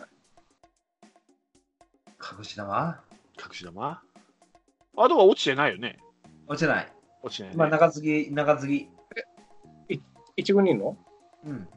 [2.37, 3.01] 隠し玉
[3.37, 4.01] 隠し玉
[4.97, 5.99] アドは落ちてないよね。
[6.47, 6.91] 落ちてない。
[7.21, 7.57] 落ちてない、ね。
[7.57, 8.89] まあ、中継ぎ、中継ぎ。
[10.37, 10.97] 一軍にいるの？
[11.45, 11.67] うん。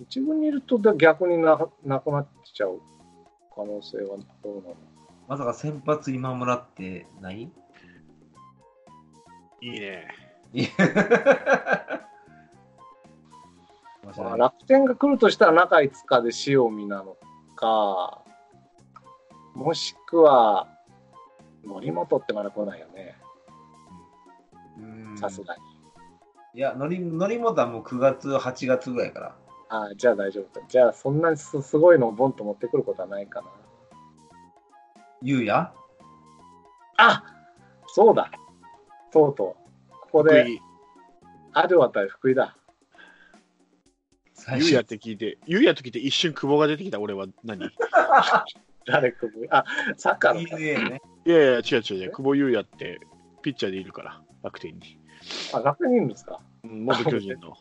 [0.00, 2.80] 一軍にいると逆にななくなっちゃう
[3.54, 4.76] 可能性はどうなの？
[5.26, 7.50] まさか先発今村ってない？
[9.60, 10.08] いいね。
[14.16, 17.16] まあ、楽天が来るとしたら中5日で塩見なの
[17.54, 18.24] か、
[19.54, 20.66] もしくは、
[21.68, 23.16] 森本ってまだ来ないよね、
[24.78, 25.60] うんさすがに。
[26.54, 29.36] いや、のり、のりももう9月、8月ぐらいから。
[29.68, 30.66] ああ、じゃあ大丈夫だ。
[30.66, 33.48] じゃあそんなにすすごいのをボンと持ってくることはないかな。
[35.20, 35.72] ゆうや？
[36.96, 37.22] あ
[37.86, 38.30] そうだ。
[39.12, 39.56] とうと
[39.90, 39.92] う。
[40.00, 40.60] ここで、福井、
[41.52, 42.56] アドワ対福井だ。
[44.32, 47.60] 最ゆうやって聞いて、ゆうやと聞いて一瞬久保が出てきた俺は何？
[48.86, 49.64] 誰かも、あ、
[49.98, 50.88] サッカーの。
[50.88, 51.02] ね。
[51.28, 52.10] いやいや、違う違う違う。
[52.12, 53.00] 久保ゆうやって
[53.42, 54.98] ピッチャーでいるから、楽天に。
[55.52, 56.40] あ、楽天にいるんですか？
[56.64, 57.54] うん元巨人の。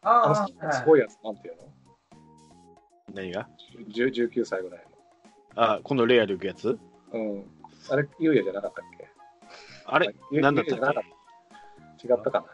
[0.00, 1.62] あの、ああ、すごいやつ、なんていうの？
[3.12, 3.46] 何が
[3.94, 4.84] ？10 ?19 歳ぐらい
[5.56, 6.78] あ、今度レアル行くやつ？
[7.12, 7.20] の。
[7.20, 7.44] うん。
[7.90, 9.08] あれ、ゆうやじゃなかったっけ？
[9.84, 10.78] あれゆ何だったっ
[12.00, 12.06] け？
[12.08, 12.46] 違ったかな？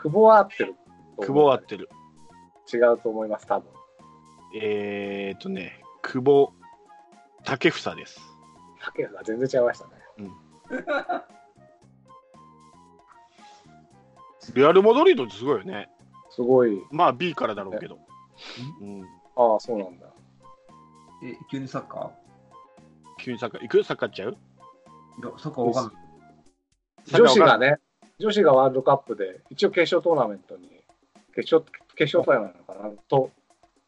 [0.00, 0.76] 久保は合ってる。
[1.18, 1.88] 久保は合ってる。
[2.72, 3.68] 違うと思います、多分。
[4.54, 6.52] えーっとね、久保
[7.58, 8.20] 建英です。
[8.82, 9.92] 竹内が全然違いましたね。
[14.54, 15.88] レアル・モドリードってすごいよね。
[16.30, 16.82] すごい。
[16.90, 17.98] まあ B からだろうけど。
[18.80, 19.02] うん、
[19.36, 20.06] ああ、そうなんだ。
[21.22, 22.10] え、急にサッカ
[23.18, 23.84] 急にサッカー、行く？
[23.84, 24.30] サッカーっちゃう？
[24.30, 24.36] ーい
[25.30, 25.94] や、サッカーわかんない。
[27.12, 27.76] 女子がね、
[28.18, 30.68] 女子がワールドカップで、一応決勝トーナメントに、
[31.34, 32.90] 決勝、決勝トーナメントかな？
[33.08, 33.30] と、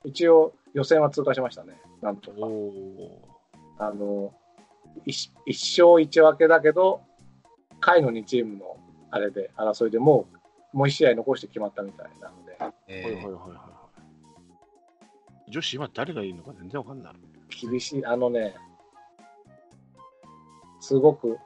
[0.04, 1.80] 一応予選は通過しましたね。
[2.02, 2.36] なんとか。
[2.40, 3.31] おお
[3.82, 4.32] あの、
[5.04, 7.02] 一一勝一分けだけど、
[7.80, 8.76] 下位の2チームの
[9.10, 10.26] あれで、争いでも
[10.72, 13.48] う、もう1試合残して決まったみたいなので、はいはいはいはいは
[15.48, 15.50] い。
[15.50, 17.14] 女子今誰がいるのか全然わかんない。
[17.60, 18.54] 厳しい、あのね、
[20.80, 21.38] すごく、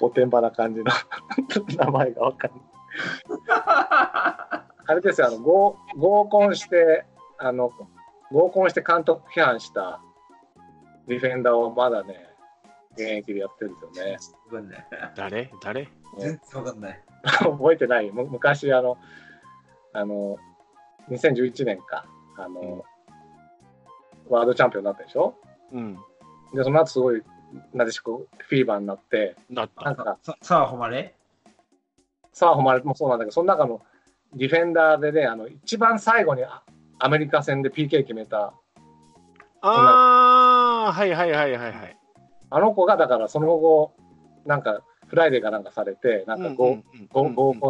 [0.00, 0.92] おてんばな感じの
[1.76, 2.60] 名前がわかんない。
[4.90, 7.04] あれですよ、あの合合コンして、
[7.38, 7.72] あの
[8.30, 10.00] 合コンして監督批判した
[11.08, 12.28] ディフェンダーをまだね、
[12.92, 14.18] 現役でやってるんですよね。
[14.52, 14.86] わかんない。
[15.16, 15.50] 誰？
[15.62, 15.88] 誰？
[16.18, 17.04] 全然わかんない。
[17.24, 18.96] 覚えてないむ昔あの
[19.92, 20.36] あの
[21.10, 22.84] 2011年かあの、
[24.28, 25.34] ワールドチャンピオンになったでしょ？
[25.72, 25.98] うん。
[26.54, 27.22] でその後すごい
[27.72, 29.84] なでしこフィーバーになってなった。
[29.84, 31.14] なんかささあ、誉れ？
[32.32, 33.82] さあ誉れもそうなんだけどその中の
[34.34, 36.62] ディフェンダーでねあの一番最後にあ
[36.98, 38.52] アメリカ戦で PK 決めた
[39.60, 41.98] ああ、はいはいはいはいはい。
[42.50, 43.92] あの子がだからその後
[44.46, 47.22] なんかフライデーかなんかされてなんか合,、コ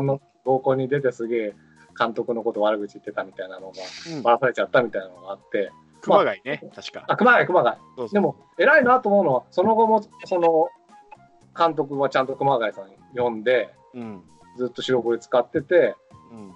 [0.03, 1.55] ンの合コンに出てすげえ
[1.99, 3.79] 監督のこと悪口言ってたみたいなのが
[4.15, 7.05] うんばらされちゃったみたいなのがあって熊谷ね、確か。
[7.09, 10.69] あ熊谷熊谷でも、偉いなと思うのは、その後も、その、
[11.57, 14.23] 監督はちゃんと熊谷さん呼んで、うん。
[14.57, 15.97] ずっと白黒使ってて、
[16.33, 16.53] うん。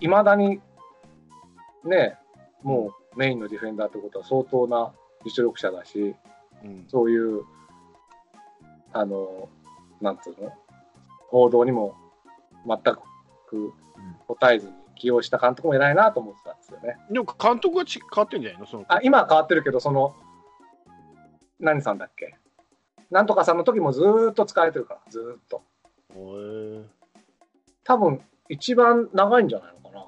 [0.00, 0.60] いまだに、
[1.84, 2.18] ね、
[2.62, 4.92] もうメインのディフェンダーってことは相当な
[5.24, 6.14] 実力者だし、
[6.64, 6.84] うん。
[6.88, 7.42] そういう、
[8.92, 9.48] あの、
[10.00, 10.52] なんつうの、
[11.28, 11.94] 報道にも
[12.66, 13.72] 全く
[14.26, 16.96] 答えずに起用した監督も偉いなと思ってたんですよね。
[17.10, 18.66] でも監督がち変わってんじゃないの？
[18.66, 20.14] そのあ、今は変わってるけど、その、
[21.58, 22.34] 何さんだっけ？
[23.10, 25.62] なんとかさんの時もずーっと使われてるから、ずーっと。
[27.84, 30.06] 多分、一番長いんじゃないのかな。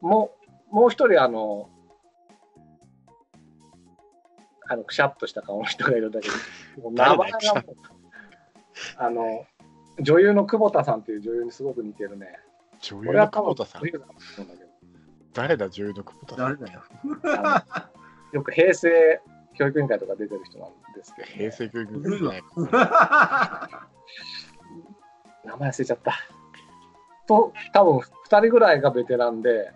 [0.00, 0.30] も
[0.70, 1.68] う、もう一人、あの、
[4.70, 6.34] あの、くしゃっとした顔の人がいるんだけど、
[6.84, 7.76] もう名前がもう、
[8.96, 9.44] あの、
[9.98, 12.38] 女優の久保田さんっていう女優にすごく似てるね。
[12.80, 13.82] 女優の久保田さん？
[15.32, 16.56] 誰だ、女優の久保田さん？
[16.60, 16.82] 誰だよ。
[18.32, 19.20] よく平成
[19.58, 22.42] 教育委員会とか出てる人なんですけど、平成教育古いわね。
[25.44, 26.14] 名前忘れちゃった。
[27.26, 29.72] と、多分2人ぐらいがベテランで、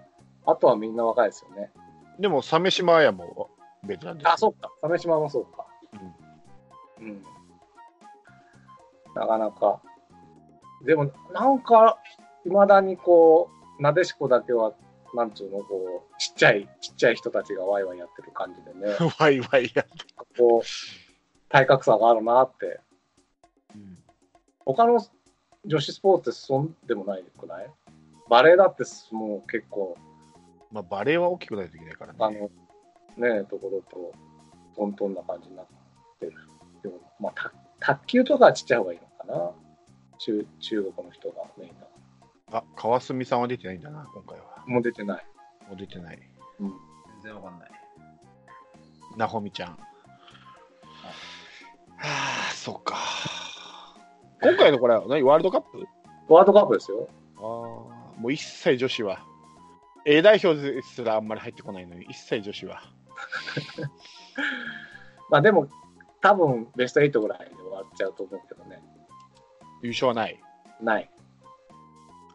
[0.47, 1.73] あとはみんな若いですよね。
[2.21, 3.51] でも、鮫島彩も
[3.87, 4.29] ベテランです。
[4.29, 4.71] あ、そうか。
[4.83, 5.67] 鮫島もそうか。
[7.01, 7.23] うん。
[9.15, 9.81] なかなか。
[10.85, 11.99] でも、なんか、
[12.45, 14.73] いまだにこう、なでしこだけは、
[15.15, 19.91] なんつうの、こう、ちっちゃい、ちっちゃい人たちがワイワイやってる感じでね、 ワイワイやって。
[20.39, 22.81] こう、体格差があるなって。
[23.75, 23.99] うん
[24.67, 24.99] 他の
[25.67, 27.71] 女子スポーツってそんでもないくない？
[28.31, 29.95] バレーだってもう結構、
[30.73, 32.41] まあ、バレーは大きくないといけないからあね。
[32.41, 32.51] の、
[33.17, 34.13] ねところと、
[34.77, 35.67] トントンな感じになっ
[36.21, 36.33] てる。
[36.83, 39.51] でも、まあ、た卓球とかはちっちゃい方がいいのかな。
[40.19, 41.87] 中中国の人がメインだ。
[42.59, 44.65] あ、川澄さんは出てないんだな、今回は。
[44.67, 45.27] もう出てない。
[45.69, 46.19] もう出てない。
[46.61, 46.69] うん。
[47.23, 47.71] 全然わかんない。
[49.17, 49.71] なほみちゃん。
[49.71, 49.77] は
[51.99, 52.97] あ、そうか。
[54.43, 55.23] 今回のこれは何？
[55.23, 55.85] ワールドカップ？
[56.29, 57.09] ワールドカップですよ。
[57.37, 57.43] ああ、
[58.21, 59.25] もう一切女子は。
[60.05, 62.83] A 代表ですらあんまり入ってこないのに、一切女子は。
[65.31, 65.69] まあでも、
[66.21, 68.83] 多分ベスト8ぐらいで終わっちゃうと思うけどね。
[69.83, 70.41] 優勝はない？
[70.81, 71.11] ない。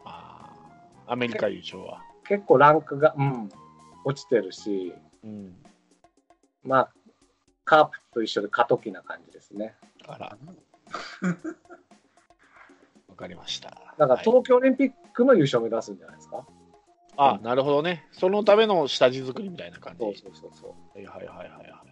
[0.04, 0.50] あ
[1.06, 2.02] あ、アメリカ優勝は。
[2.24, 3.48] 結構ランクが、うん、
[4.04, 5.56] 落ちてるし、うん。
[6.62, 6.92] まあ、
[7.64, 9.74] カープと一緒で過渡期な感じですね。
[10.06, 10.36] あら。
[13.08, 13.70] わかりました。
[13.70, 16.46] だからはい東京オリンピックの優勝を目指すんじゃないですか？
[17.22, 18.06] あ、なるほどね。
[18.12, 19.98] そのための下地作りみたいな感じ。
[19.98, 20.98] そうそうそうそう。
[20.98, 21.82] はいはいはいはいはいは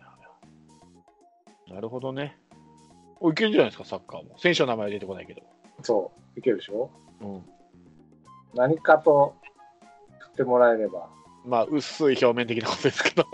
[1.69, 1.73] い。
[1.75, 2.39] なるほどね。
[3.21, 4.39] おいけるんじゃないですか、サッカーも。
[4.39, 5.43] 選手の名前は出てこないけど。
[5.83, 6.91] そう、いけるでしょ？
[7.21, 7.43] うん。
[8.55, 9.37] 何かと
[10.19, 11.11] 振ってもらえれば。
[11.45, 13.27] まあ、薄い表面的なことですけど。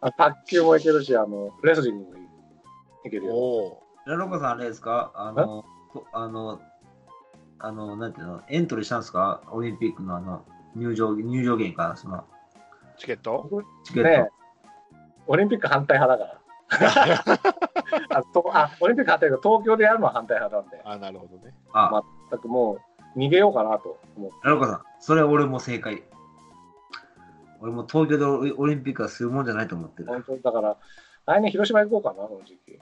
[0.00, 3.34] あ卓球もいけるし、あの、レスリングもいいけるよ。
[3.34, 5.12] おおラロカさん、あれですか？
[5.14, 6.60] あの、とあの、
[7.58, 9.42] あの、なんていうの、エントリーしたんですか？
[9.50, 12.22] オリンピックのあの、入場、入場券か、その、ー、
[12.98, 13.48] チケット？
[13.84, 14.08] チケット。
[14.08, 14.42] ねえ
[15.26, 16.42] オリンピック反対派だから。
[18.18, 21.54] あとあオリンピック反対だけど、東京でやるのは反対派なんで、あ、なるほどね。
[21.72, 22.78] あ、ま全くも
[23.14, 24.36] う逃げようかなと思って。
[24.42, 26.02] ラロカさん、それ俺も正解。
[27.60, 30.08] 俺も東京でオリンピックはするもんじゃないと思ってる。
[30.08, 30.76] 本当だから、
[31.26, 32.80] 来年広島行こうかな、この時期。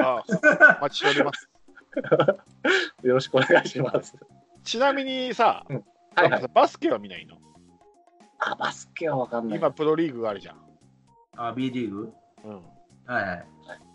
[0.00, 0.24] あ
[0.80, 1.48] お待ちしております。
[3.06, 4.16] よろしくお願いします。
[4.64, 5.64] ちなみにさ、
[6.14, 6.44] はいはい。
[6.52, 7.36] バスケは見ないの？
[8.38, 9.58] あ、バスケはわかんない。
[9.58, 10.56] 今、プロリーグがあるじゃん。
[11.36, 12.12] あ、B リーグ？
[12.44, 12.54] うん。
[13.06, 13.46] はいはい。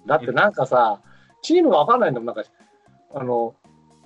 [0.05, 1.01] だってなんかさ、
[1.41, 2.43] チームがわかんないんだもん、なんか、
[3.13, 3.55] あの、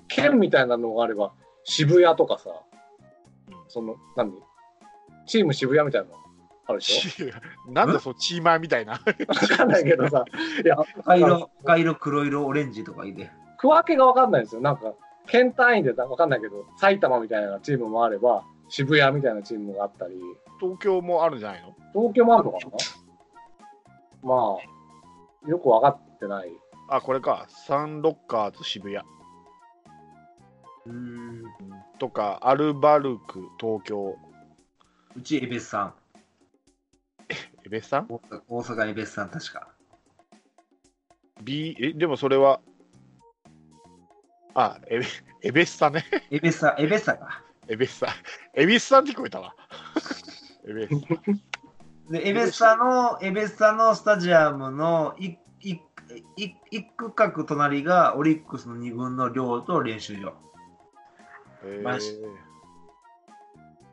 [0.08, 1.32] 県みたいなのがあれば、
[1.64, 2.50] 渋谷とかさ、
[3.48, 4.32] うんその、何？
[5.26, 6.16] チーム渋谷みたいなの？
[6.66, 7.32] あるでしチ
[7.68, 8.94] なんだそのチーマーみたいな。
[8.94, 9.02] ょわ
[9.56, 10.24] かんないけどさ、
[10.64, 13.30] いや、赤色、赤色、黒色、オレンジとかいいで。
[13.58, 14.60] 区分けがわかんないんですよ。
[14.60, 14.92] なんか、
[15.26, 20.14] 県単位でわかんないけど、埼玉みたいなチームもあれば、渋谷みたいなチームがあったり、
[20.60, 21.74] 東京もあるんじゃないの？
[21.92, 24.28] 東京もあるのかな？
[24.28, 24.56] ま
[25.46, 26.50] あ、よくわかってない。
[26.88, 27.46] あ、これか。
[27.48, 29.04] サンロッカーズ渋谷
[30.86, 31.42] うーん。
[31.98, 34.16] とか、アルバルク東京。
[35.16, 35.94] うち、エベスさん。
[37.64, 38.06] エベスさん？
[38.08, 39.68] 大阪大阪エベスさん、確か。
[41.42, 42.60] ?B、え、でもそれは、
[44.54, 45.06] あ、エベ
[45.42, 46.04] エベスさんね。
[46.30, 47.42] エベスさん、エベスさんか。
[47.68, 48.10] エベスさん。
[48.54, 49.54] エビスさんって聞こえたわ。
[50.68, 52.12] エベスさん。
[52.12, 55.80] で、エベスさんの、エベスさんのスタジアムのいい
[56.36, 60.34] い一区画隣がオリックスの2軍の寮と練習場。
[61.64, 62.10] えマジ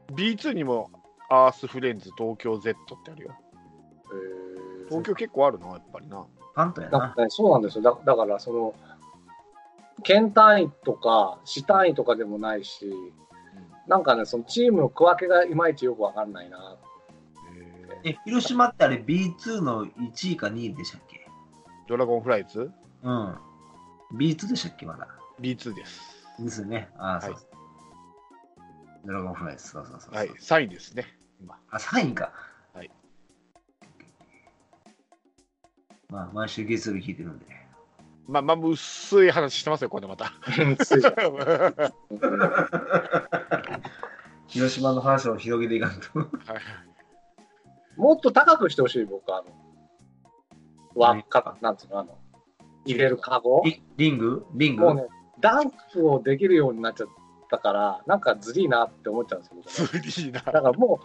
[0.10, 0.90] ー、B2 にも
[1.30, 3.36] アースフレンズ東京 Z ってあるよ。
[4.12, 6.26] えー東京結構あるな、やっぱりな。
[6.56, 7.14] パントやな。
[7.30, 7.84] そうなんですよ。
[7.84, 8.74] だだから、その、
[10.04, 12.94] 県単位とか、市単位とかでもないし、
[13.88, 16.78] なんかね、そのチームの区分けがいまいちよくわかんないな。
[18.04, 21.28] え広島ってあれ B2 の1位か2位でしたっけ？
[21.88, 22.72] ドラゴンフライズ
[23.04, 23.38] うん。
[24.18, 25.08] B2 でしたっけまだ
[25.42, 26.02] ？?B2 です。
[26.40, 26.90] ですよね。
[26.98, 27.36] ああ、はいそう。
[29.06, 30.16] ドラゴンフライズ、そうそうそうそう。
[30.16, 31.06] はい、3位ですね。
[31.42, 31.58] 今。
[31.72, 32.32] あ、3位か。
[32.74, 32.92] はい。
[36.10, 37.46] まあ、毎週月曜日聞いてるんで。
[38.30, 40.32] まあ、まあ、薄い話してますよ、これまた。
[44.48, 46.20] 広島の話を広げていかんと。
[46.20, 46.30] はい
[47.98, 49.40] もっと高くしてほしい、僕は。
[49.40, 49.48] あの、
[50.96, 52.18] 輪っか、なんつうの、あの、
[52.86, 54.46] 入れるカゴリリング？
[54.54, 54.84] リング？
[54.84, 55.08] もうね、
[55.42, 57.08] ダンクをできるようになっちゃっ
[57.50, 59.88] ったから、なんかずりーなって思っちゃうんですよ。
[59.88, 60.42] ずりーな。
[60.42, 61.00] だからも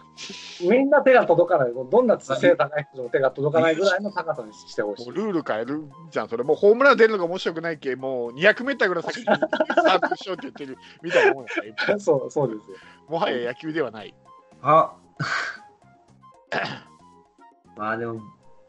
[0.61, 5.15] う、みんな手が届かない、もうどんな背高い人でも手が届かないぐらいの高さにしてほしいもう。
[5.15, 6.43] ルール変えるじゃん、それ。
[6.43, 12.77] もうホームラン出るのが面白くないけ、もう200メーターぐらい先にスタートしようって言ってるみたいなもんやからそう、そうですよ。
[13.09, 14.13] もはや野球ではない。
[14.61, 14.93] あ
[17.75, 18.21] まあでも、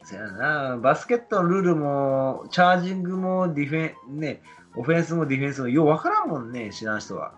[0.03, 4.41] そやな、バスケットのルールも、チャージングもディフェン、ね、
[4.75, 7.33] オフェンスもディフェンスもようわからんもんね、知らん人は。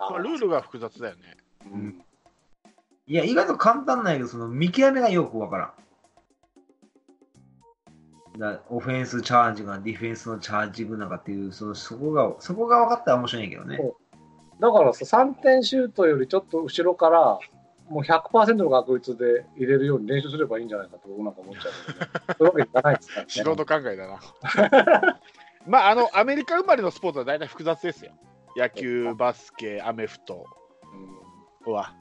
[0.00, 1.36] まあ、ルールが複雑だよね。
[1.72, 2.02] うん
[3.06, 5.74] いや、意外と簡単なんやけど、その見極めがよくわから
[8.38, 8.38] ん。
[8.38, 13.80] だオフェンスチャージがディフェンスのチャージングなんかっていう、そのそこが、そこが分かったら面白いんやけどね。
[14.60, 17.40] だからさ、3点シュートよりちょっと後ろから、
[17.88, 23.28] もう100%の確率で入れるように練習すればいいんじゃないかと僕なんか思っちゃうけどね、そういうわけにいかないですからね。
[23.28, 25.18] 素人考えだな。
[25.66, 28.12] まあ、あの、アメリカ生まれのスポーツは大体複雑ですよ。
[28.56, 30.46] 野球、バスケ、アメフト
[31.66, 31.94] うんは。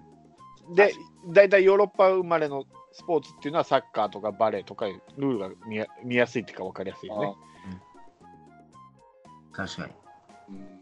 [0.73, 0.93] で、
[1.27, 7.35] 大体ヨーロッパ生まれのスポーツっていうのはサッカーとかバレーとかルールが見や見やすいっていうか分かりやすいよね。
[9.51, 9.93] 確かに。
[10.49, 10.79] うん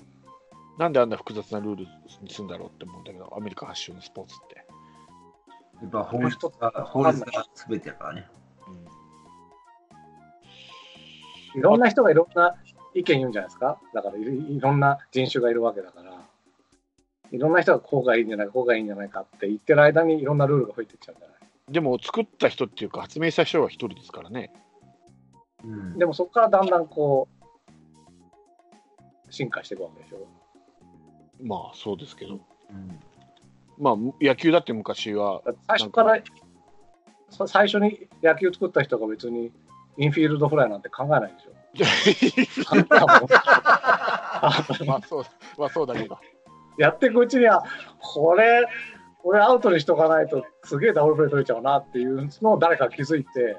[0.77, 1.87] なんであんな複雑なルール
[2.21, 4.65] にするんだろうって思うんだけど、アメリカ発祥のスポーツって。
[5.81, 8.29] やっぱ法律が、法律が全てやからね。
[11.55, 12.55] いろんな人がいろんな
[12.99, 13.79] 意見言うんじゃないですか？
[13.93, 16.13] だからいろんな人種がいるわけだから、
[17.31, 21.37] いろんな人がこうがいいんじゃないか、こうがいいんじゃないかって言ってる間にいろんなルールが増えていっちゃうんじゃない？
[21.71, 24.51] でも作った人っていうか発明した人は一人ですからね。
[25.63, 25.97] うん。
[25.97, 27.27] でもそこからだんだんこ
[29.27, 30.27] う、進化していくわけでしょ？
[31.43, 32.35] まあそうですけど。
[32.35, 32.37] う
[32.73, 32.99] ん
[33.79, 36.19] まあ野球だって昔は最初から、
[37.29, 39.51] さ最初に野球作った人が別に
[39.97, 41.51] インフィールドフライなんて考えないでしょ？
[44.85, 45.25] まあそう
[45.57, 46.17] まあそうだけど。
[46.77, 47.63] やっていくうちには、
[47.99, 48.67] これ、
[49.23, 53.57] 俺アウトにしとかないとすげえダブルプレー取れちゃうなっていうのを誰か気づいて、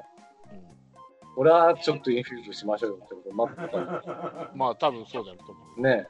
[1.37, 5.83] 俺はちょっとインフィールドしましょうよってことになってたんまあ多分そうだと思う。
[5.83, 6.07] ね。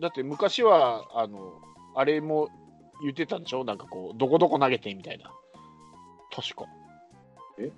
[0.00, 1.54] だって昔はあの
[1.96, 2.48] あれも
[3.02, 3.64] 言ってたんでしょ？
[3.64, 5.32] なんかこうどこどこ投げてみたいな
[6.30, 6.64] 確か
[7.58, 7.72] え？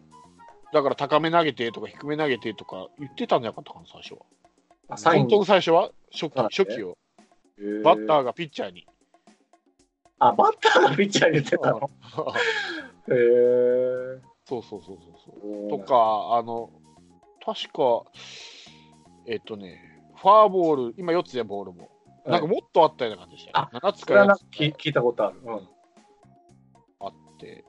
[0.73, 4.21] だから高め投げてとか低め投げてとか言ってたんじゃなかったかな最初は。
[4.89, 5.91] あサイン本当の最初は？
[6.13, 6.99] 初期初期を
[7.85, 8.87] バッターがピッチャーに。
[10.19, 11.91] あ、バッターがピッチャーに言ってたの？
[13.09, 14.21] へえ。
[14.45, 15.71] そうそうそうそうそう。
[15.71, 16.71] とかあの
[17.45, 18.05] 確か
[19.27, 19.81] えっとね
[20.17, 21.89] ファーボール今4つでボールも。
[22.27, 25.41] なんかもっとあったような感じでしたよ、ね、7つか8それはなんかつ聞聞いたことある。
[25.43, 25.69] うん。
[27.01, 27.65] あって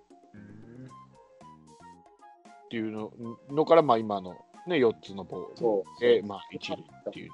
[2.72, 3.11] っていうの
[3.49, 4.32] のから、まあ、今の、
[4.65, 5.99] ね、4つのボールそう。
[5.99, 7.32] で、まあ、一塁っていう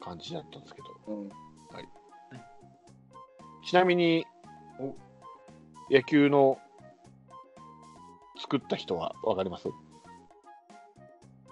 [0.00, 1.30] 感じだったんですけど、うん。
[3.64, 4.26] ちなみに、
[5.92, 6.58] 野球の
[8.40, 9.68] 作った人は分かります？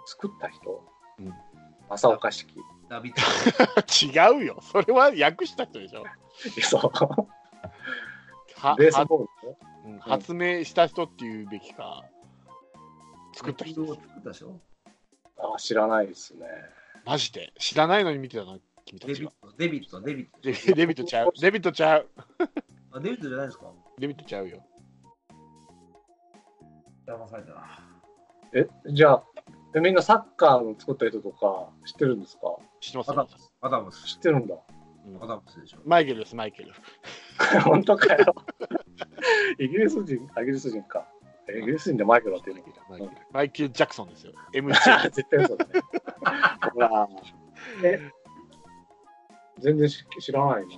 [0.06, 0.84] 作った人？
[1.20, 1.32] うん
[1.90, 2.56] 正岡式。
[2.88, 6.02] ダビッ違うよ、それは訳した人でしょ。
[6.60, 6.90] そう。
[8.58, 9.56] はベースはボールでしょ
[9.86, 12.02] うん発明した人っていうべきか、
[13.34, 14.60] 作った人を作ったでしょ？
[15.38, 16.46] あ、知らないですね。
[17.04, 17.52] マジで？
[17.58, 19.32] 知らないのに見てたの、君たちは。
[19.58, 20.74] デビット、デビット、デビット。
[20.74, 22.08] デビデビットちゃう、デビットちゃう、
[22.92, 23.66] あ、デビットじゃないですか？
[23.98, 24.62] デビットちゃうよ。
[27.06, 27.78] 騙されたな。
[28.54, 29.22] え、じゃあ、
[29.74, 32.56] えみんなサッカーの作った人とか知ってるんですか？
[32.80, 33.52] 知ってますアダムス。
[33.60, 34.04] アダムス。
[34.06, 34.54] 知ってるんだ。
[35.06, 35.78] うんアダムスでしょ。
[35.84, 36.72] マイケルです、マイケル。
[37.64, 38.34] 本当かよ。
[39.58, 41.06] イギリス人、あイギリス人か。
[41.48, 42.72] えイギリス人でマイケルだって言うの？
[42.88, 44.32] マイケルマイケル・ジャクソンですよ。
[44.54, 45.10] MJ。
[45.10, 45.72] 絶対そうだね。
[46.72, 47.08] ほら。
[47.82, 48.00] え、
[49.58, 50.68] 全然し知らないな。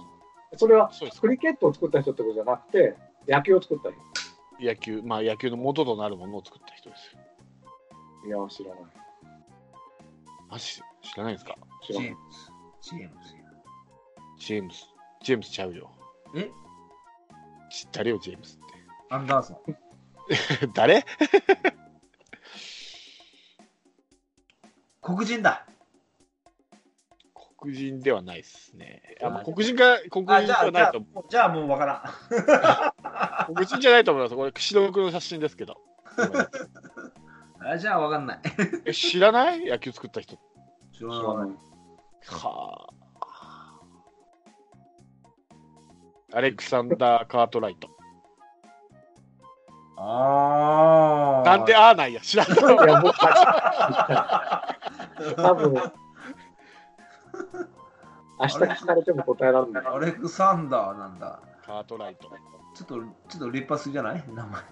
[0.57, 0.91] それは
[1.21, 2.97] クリケットを作った人ってことじゃなくて、
[3.29, 4.01] 野球を作った人？
[4.65, 7.21] 野球、まあ野球の元となるものを作った人ですよ。
[8.27, 8.81] いや、知らない。
[10.49, 10.81] マジ知
[11.17, 11.57] らないですか？
[11.87, 12.09] 知らない。
[12.09, 12.53] ジェームス。
[12.89, 13.41] ジェームスや。
[14.39, 14.89] ジェームス。
[15.23, 15.91] ジェームスちゃうよ。
[16.35, 16.51] え？
[17.71, 18.61] 知ったれよ、ジェームスっ
[19.11, 19.77] アンダーソン。
[20.29, 20.67] て。
[20.75, 21.05] 誰？
[25.03, 25.67] 黒人だ。
[27.59, 29.03] 黒人ではないですね。
[29.23, 32.03] あまあ黒人が黒人じゃないと、もうじゃあもうわからん。
[33.55, 34.37] 黒人じゃないと思います。
[34.37, 35.81] これ、白黒の写真ですけど。
[37.61, 38.41] あじゃあわかんない。
[38.85, 39.65] え知らない？
[39.65, 40.37] 野球作った人。
[40.93, 41.51] 知ら知らない。
[42.27, 42.93] はあ。
[46.33, 47.96] アレクサンダー・カートライト。
[49.97, 51.49] ああ。
[51.49, 52.49] なんでああないや、知らん。
[52.49, 53.19] いや、僕、
[55.37, 55.73] 多分
[58.39, 59.87] 明日聞かれても答えられない。
[59.87, 61.41] アレクサンダーなんだ。
[61.65, 62.29] カートライト。
[62.75, 64.23] ちょっと、ちょっと立派すぎじゃない？
[64.29, 64.63] 名前。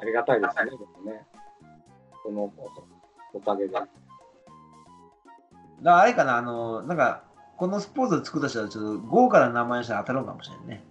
[0.00, 1.26] ありがたいですね、でもね。
[2.22, 2.52] この
[3.32, 3.72] おかげで。
[3.72, 3.88] だか
[5.82, 7.24] らあれかな、あの、なんか、
[7.56, 10.84] このスポーツを作った人はちょっと豪華な名前にしたら当たるかもしれんね。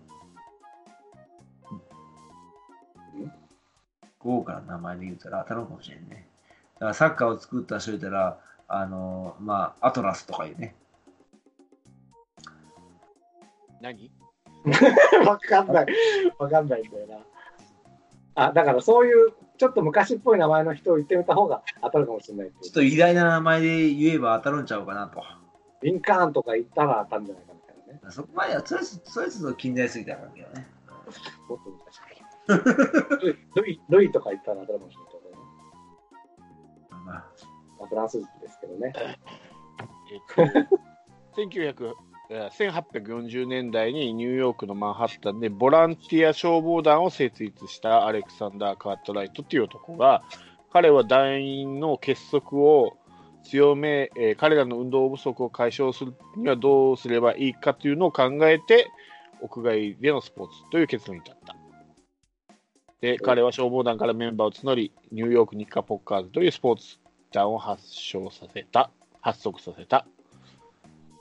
[4.28, 6.28] 豪華な名前で言うたら当たるかもしれんね。
[6.76, 10.76] だからサッカーを作った人いたら、あの、まあ、アトラスとかいうね。
[13.82, 14.12] 何？
[15.26, 15.88] わかんない。
[16.38, 17.18] わかんないんだよな。
[18.36, 25.24] あ、だからそういう、ちょっと昔っぽい名前の人を言ってみた方が当たるかもしれないちょっと偉大な名前で言えば当たるんちゃうかなと。
[25.82, 28.00] リンカーンとか言ったら当たるんじゃないかみたいなね。
[28.10, 30.28] そこまでは、それそれちょっと近代すぎたから
[30.60, 30.68] ね。
[31.48, 31.87] もっと昔
[32.48, 35.38] ルイル イとか言ったら当たるかもしれないけどね。
[36.90, 37.04] まあ、
[37.80, 38.94] まあ、フランスですけどね。
[38.96, 40.52] えっ
[41.34, 41.94] と、 1900
[42.30, 50.24] えー1840年代にニューヨークのマンハッタンでボランティア消防団を設立したアレクサンダー・カートライトという男が
[50.72, 52.98] 彼は団員の結束を
[53.44, 58.88] 強め、えー彼らの運動不足を解消するにはどうすればいいかというのを考えて
[59.42, 61.57] 屋外でのスポーツという結論に至った。
[63.02, 66.98] で彼は消防団からメンバーを募りニューヨーク日課ポッカーズというスポーツ
[67.32, 68.90] 団を発祥させた
[69.22, 70.08] 発足させた。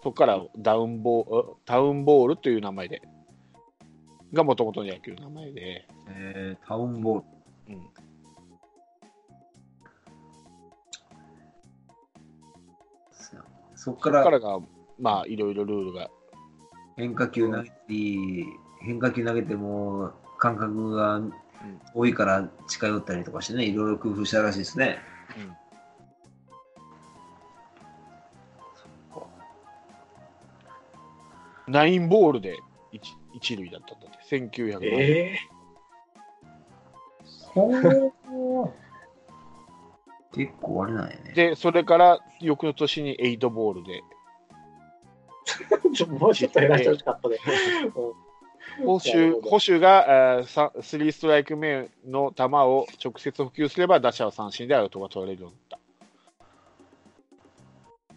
[0.03, 3.03] そこからダウンボータウンボールという名前で、
[4.33, 7.23] がもともとの野球の名前で、えー、タウンボー
[7.69, 7.75] ル。
[7.75, 7.83] うん、
[13.75, 14.23] そこから。
[14.23, 14.61] そこからが、
[14.99, 16.09] まあ、いろいろルールが、
[16.97, 17.75] 変化球投げて
[18.83, 21.21] 変化球投げても感覚が
[21.95, 24.99] 多いから近寄ったりとかしてね、いろいろ工夫したらしいですね。
[25.37, 25.41] う
[31.71, 31.73] ん。
[31.73, 32.57] ナインボールで
[32.93, 35.39] 一一塁だったんだって、1900年、え
[40.37, 41.33] 結構あれなんやね。
[41.35, 47.39] で、それから翌の年にエイトボールで、ー、 ちょもうちょっと減らしてほしかったね。
[48.85, 50.43] 捕手なるほど捕手が
[50.81, 55.87] スリーストライク目の球を直接補給すれば打者は三振でアウトが取られるようになった。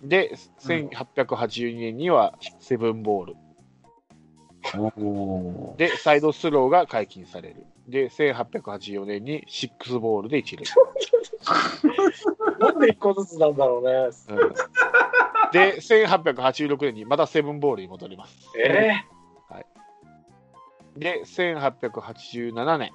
[0.03, 3.35] で、1882年にはセブンボール。
[5.77, 7.65] で、サイドスローが解禁される。
[7.87, 10.65] で、1884年にシックスボールで一塁。
[12.59, 13.91] なんで一個ずつなんだろうね。
[14.41, 14.53] うん
[15.51, 18.37] で、1886年にまたセブンボールに戻ります。
[18.57, 19.03] え
[20.99, 22.91] で、1887年、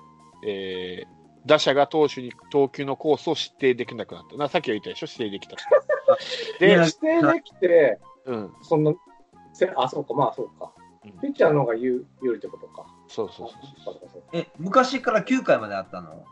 [0.47, 4.37] えー打者が投手に投球のコースを指定できなくなった。
[4.37, 5.57] なさっきは言ったでしょ、指定できた。
[6.57, 8.95] いで指定できて、うん、その、
[9.53, 10.73] せあ、そうか、まあそうか
[11.05, 11.13] うん。
[11.21, 12.87] ピッチャーの方が有有利ってことか。
[13.09, 16.25] そうそうそうそうかそうかえ、昔から9回まであったの？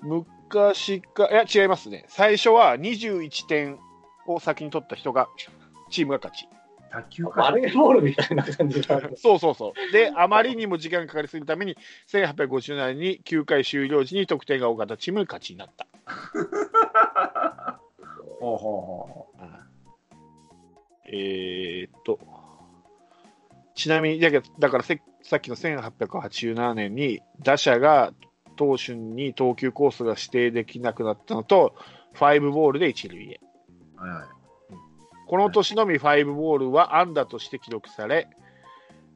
[0.00, 2.04] 昔か、いや、違いますね。
[2.08, 3.78] 最初は21点
[4.26, 5.28] を先に取った人が、
[5.90, 6.48] チームが勝ち。
[6.92, 7.50] 卓球バか。
[7.52, 8.82] レーボールみたいな感じ。
[9.16, 9.92] そうそうそう。
[9.92, 11.76] で、あまりにも時間がかかりすぎるために、
[12.08, 15.86] 1850年に9回終了時に得点が多かったチームが勝ちになった。
[18.40, 19.26] ほうほうほ
[21.14, 22.18] えーっと、
[23.74, 28.12] ちなみに、だけどだからせさっきの1887年に打者が
[28.56, 31.74] 投手に投球コースが指定できなくなったのと、
[32.14, 33.40] ファイブボールで一塁へ。
[33.96, 34.00] う。
[34.00, 34.41] はいはい。
[35.32, 38.28] この年のみファイブボールは安打として記録され、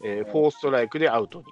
[0.03, 1.45] えーフォーストライクでアウトに。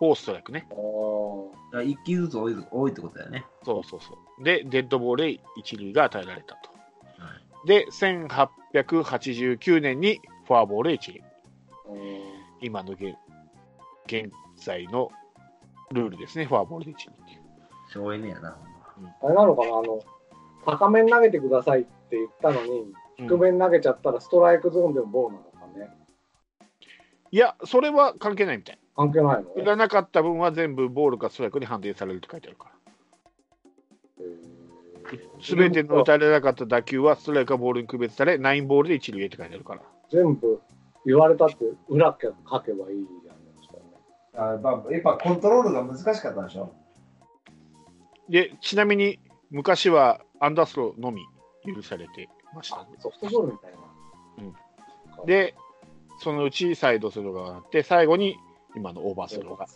[0.00, 0.66] フォーストライクね。
[0.72, 3.46] おだから1球ずつ多い多いってことだよね。
[3.62, 4.42] そうそうそう。
[4.42, 6.70] で、デッドボールで一塁が与えられたと。
[7.22, 7.86] はで、
[8.72, 11.22] 1889年にフォアボールで一塁。
[12.60, 13.14] 今の現
[14.06, 15.12] 現在の
[15.92, 17.42] ルールですね、フォアボールで一塁っていう。
[17.92, 18.58] 省エネやな。
[19.22, 19.76] あれなのかな？
[19.78, 20.00] あの、
[20.66, 25.90] 高めに投げてくださいって言ったのに、低めに投げちゃったらストライクゾーンでもボールなのかね。
[27.30, 28.78] いや、それは関係ないみたい。
[28.96, 29.50] 関係ないの？
[29.54, 32.72] 振らなかった分は全部ボールかストライクに判定されると書いてあるから。
[35.40, 39.82] すべての打たれなかった打球はストライクかボールに区別され、ナインボールで一塁へって書いてあるから。
[40.10, 40.60] 全部
[41.04, 41.56] 言われたって
[41.88, 43.80] 裏かけばいいじゃないですかね。
[44.36, 46.72] あやっぱやっぱコントロールが難しかったんでしょ
[48.28, 49.18] で、ちなみに
[49.50, 51.22] 昔はアンダースローのみ
[51.64, 52.86] 許されてましたあ。
[52.98, 53.78] ソフトボールみたいな。
[54.38, 54.54] うん
[55.26, 55.54] で、
[56.20, 58.36] そのうちサイドスローがあって、最後に
[58.76, 59.66] 今のオーバースローが。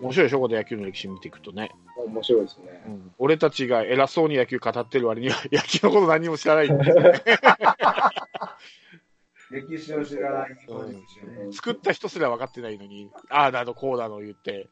[0.00, 1.70] 面白いでしょ、この野球の歴史見ていくとね。
[1.96, 2.82] 面白いですね。
[2.86, 7.22] うん俺たちが偉そうに野球語ってる割には、野球のこと何も知らないんですよね。
[9.50, 11.52] 歴史を知らない日本人ですよね。
[11.52, 14.68] 作った人すら分かってないのに、ああだのこうだの言って、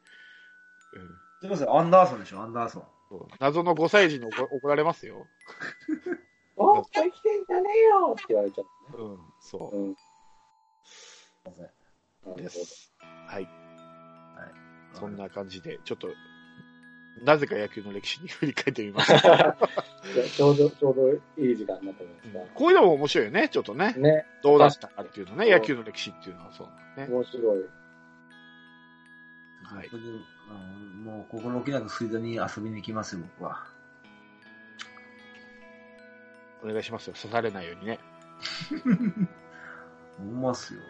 [0.93, 1.07] うん
[1.39, 2.83] すみません、アンダーソンでしょ、アンダーソン。
[3.39, 5.27] 謎の5歳児に怒怒られますよ。
[6.55, 8.63] おっ生きてんじゃねえよって言われちゃ
[8.95, 9.03] う。
[9.03, 9.95] うん、そうん。
[10.83, 11.57] すみま
[12.25, 12.35] せん。
[12.35, 12.93] です。
[12.99, 13.43] はい。
[13.43, 13.53] はい。
[14.93, 16.07] そんな感じで、ちょっと、
[17.23, 19.57] なぜか野球の歴史に振り返ってみました。
[20.35, 23.93] ちょうど、ちょうどいい時間になったと思いますこういうのも面白いよね、ちょっとね。
[23.97, 27.13] ね、どうだったかっていうのね、野球の歴史っていうのはそうなんね。
[27.13, 27.65] 面白い。
[29.75, 33.65] はいうんもう心置きなく水道に遊びに行きますよ、僕は。
[36.63, 37.99] お願いしますよ、刺されないようにね。
[40.19, 40.81] 思いますよ。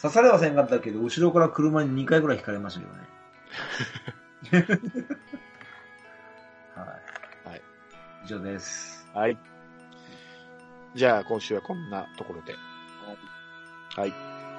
[0.00, 3.00] 刺されはせんかったけど、後ろから車に2回ぐらい引かれましたけどね。
[6.74, 7.48] はい。
[7.48, 7.62] はい。
[8.24, 9.08] 以上です。
[9.14, 9.38] はい。
[10.94, 12.54] じゃあ、今週はこんなところで。
[13.96, 14.12] はい。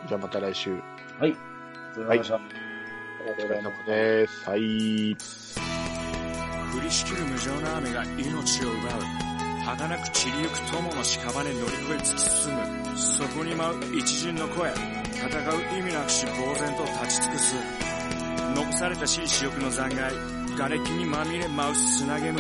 [0.08, 0.72] じゃあまた来週。
[0.74, 0.82] はい。
[1.20, 1.38] ありが
[1.94, 2.36] とうございました。
[2.36, 2.65] あり
[3.26, 3.86] がとうございます。
[3.88, 4.50] です。
[4.50, 5.18] はい。
[6.76, 9.26] 降りしきる無情な雨が命を奪う
[9.66, 17.56] 儚く散りゆく友の屍乗り越え突き進むそこに舞う一陣の声戦う意味なくし呆然と立ち尽くす
[18.56, 20.16] 残されたしい死翼の残骸
[20.58, 22.40] 瓦礫にまみれ舞う砂煙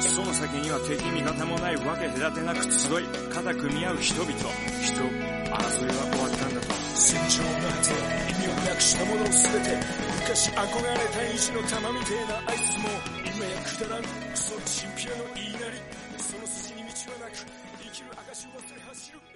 [0.00, 7.94] その先には敵味方もないわけ隔てなく集い肩組み合う人々人争いは終わったんだと戦場の果て
[8.30, 12.88] 意味をなくしたもの全て昔憧れた意地の玉みてえなあいつも
[13.22, 14.02] 今やくだらん。
[14.02, 15.78] クソチンピラの言いなり
[16.18, 17.46] その筋に道はなく
[17.78, 19.35] 生きる証を忘れ走る。